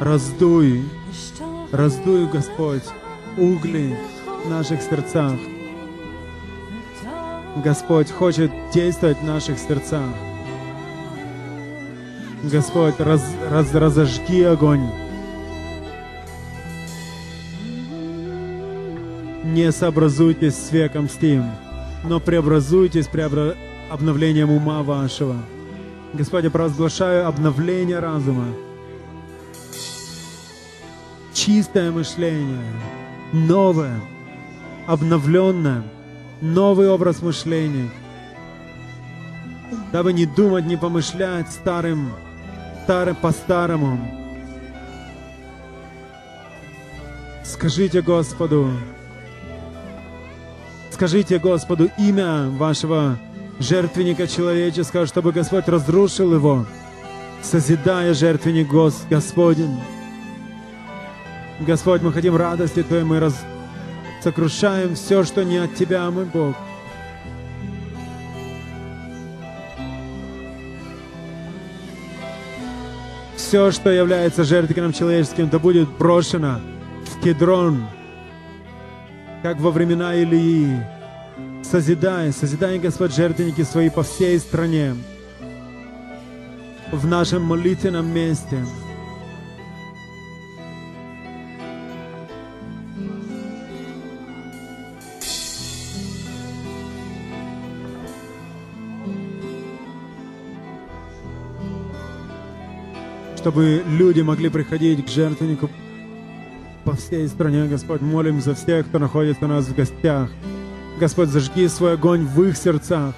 Раздуй, 0.00 0.84
раздуй, 1.72 2.26
Господь, 2.28 2.84
угли 3.36 3.98
в 4.44 4.48
наших 4.48 4.80
сердцах. 4.80 5.38
Господь 7.64 8.10
хочет 8.10 8.50
действовать 8.72 9.18
в 9.18 9.24
наших 9.24 9.58
сердцах. 9.58 10.14
Господь, 12.44 12.98
раз, 13.00 13.22
раз, 13.50 13.74
разожги 13.74 14.42
огонь. 14.42 15.05
Не 19.56 19.72
сообразуйтесь 19.72 20.54
с 20.54 20.70
веком 20.70 21.08
с 21.08 21.14
тем 21.14 21.50
но 22.04 22.20
преобразуйтесь 22.20 23.08
преобра... 23.08 23.56
обновлением 23.90 24.50
ума 24.50 24.82
вашего. 24.82 25.36
Господи, 26.12 26.48
провозглашаю 26.48 27.26
обновление 27.26 27.98
разума. 27.98 28.46
Чистое 31.32 31.90
мышление, 31.90 32.64
новое, 33.32 34.00
обновленное, 34.86 35.82
новый 36.40 36.88
образ 36.88 37.22
мышления. 37.22 37.90
Дабы 39.92 40.12
не 40.12 40.26
думать, 40.26 40.66
не 40.66 40.76
помышлять 40.76 41.48
старым, 41.50 42.12
старым 42.84 43.16
по-старому. 43.16 43.98
Скажите 47.44 48.02
Господу, 48.02 48.70
Скажите 50.96 51.38
Господу 51.38 51.90
имя 51.98 52.48
вашего 52.48 53.18
жертвенника 53.58 54.26
человеческого, 54.26 55.04
чтобы 55.04 55.30
Господь 55.30 55.68
разрушил 55.68 56.32
его, 56.32 56.64
созидая 57.42 58.14
жертвенник 58.14 58.66
Гос, 58.66 59.04
Господень. 59.10 59.78
Господь, 61.60 62.00
мы 62.00 62.14
хотим 62.14 62.34
радости 62.34 62.82
Твоей, 62.82 63.04
мы 63.04 63.20
раз... 63.20 63.38
сокрушаем 64.22 64.94
все, 64.94 65.22
что 65.22 65.44
не 65.44 65.58
от 65.58 65.74
Тебя, 65.74 66.10
мой 66.10 66.24
Бог. 66.24 66.56
Все, 73.36 73.70
что 73.70 73.90
является 73.90 74.44
жертвенником 74.44 74.94
человеческим, 74.94 75.50
да 75.50 75.58
будет 75.58 75.90
брошено 75.90 76.58
в 77.04 77.22
кедрон, 77.22 77.86
как 79.46 79.60
во 79.60 79.70
времена 79.70 80.12
Илии. 80.12 80.84
Созидай, 81.62 82.32
созидай, 82.32 82.80
Господь, 82.80 83.14
жертвенники 83.14 83.62
свои 83.62 83.90
по 83.90 84.02
всей 84.02 84.40
стране, 84.40 84.96
в 86.90 87.06
нашем 87.06 87.42
молитвенном 87.42 88.12
месте. 88.12 88.58
чтобы 103.38 103.84
люди 103.86 104.22
могли 104.22 104.48
приходить 104.48 105.06
к 105.06 105.08
жертвеннику 105.08 105.70
по 106.86 106.94
всей 106.94 107.26
стране, 107.26 107.66
Господь. 107.66 108.00
Молим 108.00 108.40
за 108.40 108.54
всех, 108.54 108.86
кто 108.86 109.00
находится 109.00 109.44
у 109.44 109.48
нас 109.48 109.66
в 109.66 109.74
гостях. 109.74 110.30
Господь, 111.00 111.28
зажги 111.28 111.66
свой 111.66 111.94
огонь 111.94 112.24
в 112.24 112.42
их 112.44 112.56
сердцах, 112.56 113.14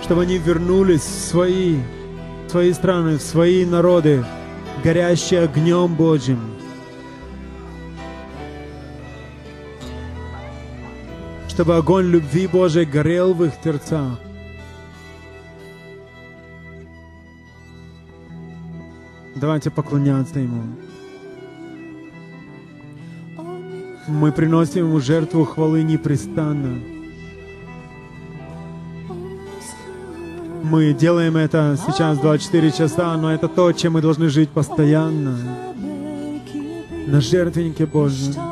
чтобы 0.00 0.22
они 0.22 0.38
вернулись 0.38 1.02
в 1.02 1.28
свои, 1.28 1.78
в 2.46 2.50
свои 2.50 2.72
страны, 2.72 3.18
в 3.18 3.22
свои 3.22 3.66
народы, 3.66 4.24
горящие 4.84 5.42
огнем 5.42 5.94
Божьим. 5.94 6.38
Чтобы 11.48 11.76
огонь 11.76 12.06
любви 12.06 12.46
Божией 12.46 12.86
горел 12.86 13.34
в 13.34 13.44
их 13.44 13.52
сердцах. 13.62 14.20
Давайте 19.34 19.70
поклоняться 19.70 20.38
Ему. 20.38 20.81
Мы 24.08 24.32
приносим 24.32 24.86
Ему 24.86 25.00
жертву 25.00 25.44
хвалы 25.44 25.82
непрестанно. 25.82 26.80
Мы 30.62 30.92
делаем 30.92 31.36
это 31.36 31.78
сейчас 31.86 32.18
24 32.18 32.72
часа, 32.72 33.16
но 33.16 33.32
это 33.32 33.48
то, 33.48 33.72
чем 33.72 33.94
мы 33.94 34.00
должны 34.00 34.28
жить 34.28 34.48
постоянно. 34.48 35.36
На 37.06 37.20
жертвеннике 37.20 37.86
Божьем. 37.86 38.51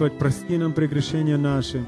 Господь, 0.00 0.18
прости 0.18 0.56
нам 0.56 0.72
прегрешения 0.72 1.36
наши. 1.36 1.84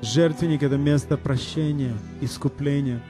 Жертвенник— 0.00 0.62
это 0.62 0.76
место 0.76 1.16
прощения, 1.16 1.92
искупления. 2.20 3.02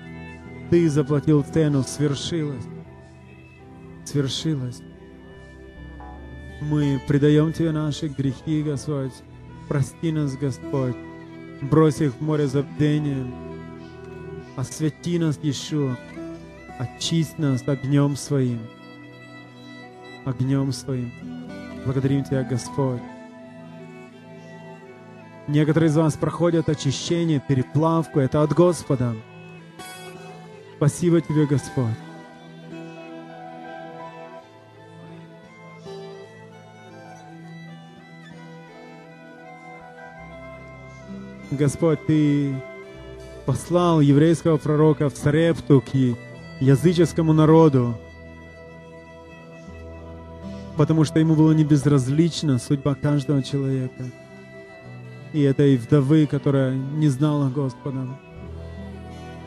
Ты 0.70 0.88
заплатил 0.88 1.42
цену, 1.42 1.82
свершилось. 1.82 2.64
Свершилось. 4.06 4.80
Мы 6.62 6.98
предаем 7.06 7.52
Тебе 7.52 7.72
наши 7.72 8.08
грехи, 8.08 8.62
Господь. 8.62 9.12
Прости 9.68 10.10
нас, 10.10 10.34
Господь. 10.38 10.96
Брось 11.60 12.00
их 12.00 12.14
в 12.14 12.22
море 12.22 12.46
забвения. 12.46 13.26
Освети 14.56 15.18
нас, 15.18 15.38
Иешуа. 15.42 15.94
Очисть 16.78 17.38
нас 17.38 17.62
огнем 17.68 18.16
Своим. 18.16 18.60
Огнем 20.24 20.72
Своим. 20.72 21.37
Благодарим 21.84 22.24
Тебя, 22.24 22.42
Господь. 22.42 23.00
Некоторые 25.46 25.88
из 25.88 25.96
вас 25.96 26.14
проходят 26.14 26.68
очищение, 26.68 27.40
переплавку. 27.40 28.20
Это 28.20 28.42
от 28.42 28.52
Господа. 28.52 29.14
Спасибо 30.76 31.20
Тебе, 31.20 31.46
Господь. 31.46 31.86
Господь, 41.50 42.04
Ты 42.06 42.54
послал 43.46 44.02
еврейского 44.02 44.58
пророка 44.58 45.08
в 45.08 45.16
Сарепту 45.16 45.80
к 45.80 45.94
языческому 46.60 47.32
народу, 47.32 47.98
потому 50.78 51.02
что 51.04 51.18
ему 51.18 51.34
было 51.34 51.50
не 51.50 51.64
безразлична 51.64 52.58
судьба 52.58 52.94
каждого 52.94 53.42
человека. 53.42 54.04
И 55.32 55.42
этой 55.42 55.76
вдовы, 55.76 56.26
которая 56.26 56.72
не 56.74 57.08
знала 57.08 57.50
Господа. 57.50 58.06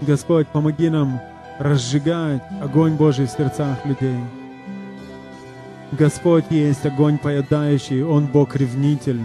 Господь, 0.01 0.47
помоги 0.49 0.89
нам 0.89 1.21
разжигать 1.57 2.43
огонь 2.61 2.95
Божий 2.95 3.27
в 3.27 3.31
сердцах 3.31 3.85
людей. 3.85 4.17
Господь 5.93 6.45
есть 6.49 6.85
огонь 6.85 7.17
поедающий, 7.17 8.03
Он 8.03 8.27
Бог-ревнитель. 8.27 9.21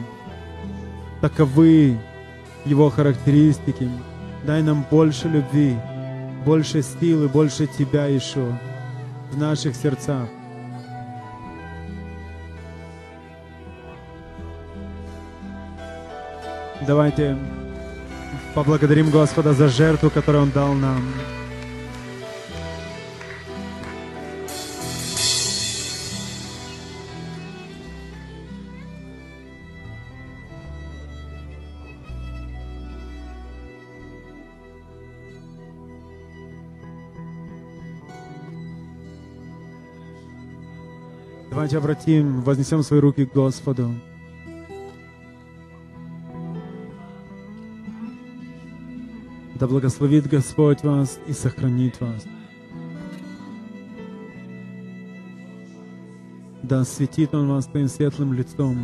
Таковы 1.21 1.99
Его 2.65 2.89
характеристики. 2.89 3.91
Дай 4.47 4.63
нам 4.63 4.87
больше 4.91 5.29
любви, 5.29 5.77
больше 6.45 6.83
силы, 6.83 7.29
больше 7.29 7.67
Тебя, 7.67 8.17
Ишуа, 8.17 8.57
в 9.33 9.39
наших 9.39 9.75
сердцах. 9.75 10.29
Давайте 16.87 17.37
поблагодарим 18.55 19.11
Господа 19.11 19.53
за 19.55 19.67
жертву, 19.69 20.09
которую 20.09 20.45
Он 20.45 20.51
дал 20.51 20.73
нам. 20.73 21.03
Давайте 41.51 41.79
обратим, 41.79 42.43
вознесем 42.43 42.85
свои 42.85 43.01
руки 43.01 43.27
к 43.27 43.33
Господу. 43.33 43.93
Да 49.59 49.67
благословит 49.67 50.27
Господь 50.27 50.83
вас 50.83 51.19
и 51.27 51.33
сохранит 51.33 51.99
вас. 51.99 52.27
Да 56.63 56.81
осветит 56.81 57.35
Он 57.35 57.49
вас 57.49 57.65
своим 57.65 57.89
светлым 57.89 58.35
лицом 58.35 58.77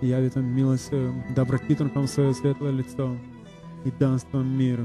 и 0.00 0.06
явит 0.06 0.36
вам 0.36 0.46
милость. 0.46 0.92
Да 1.36 1.42
обратит 1.42 1.82
Он 1.82 1.90
к 1.90 1.94
вам 1.94 2.06
свое 2.06 2.32
светлое 2.32 2.72
лицо 2.72 3.14
и 3.84 3.90
даст 3.90 4.26
вам 4.32 4.48
мир. 4.48 4.80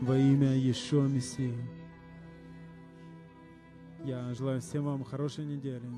Во 0.00 0.18
имя 0.18 0.56
Иешуа 0.56 1.06
Мессии. 1.06 1.54
Я 4.04 4.34
желаю 4.34 4.60
всем 4.60 4.84
вам 4.84 5.04
хорошей 5.04 5.44
недели. 5.44 5.88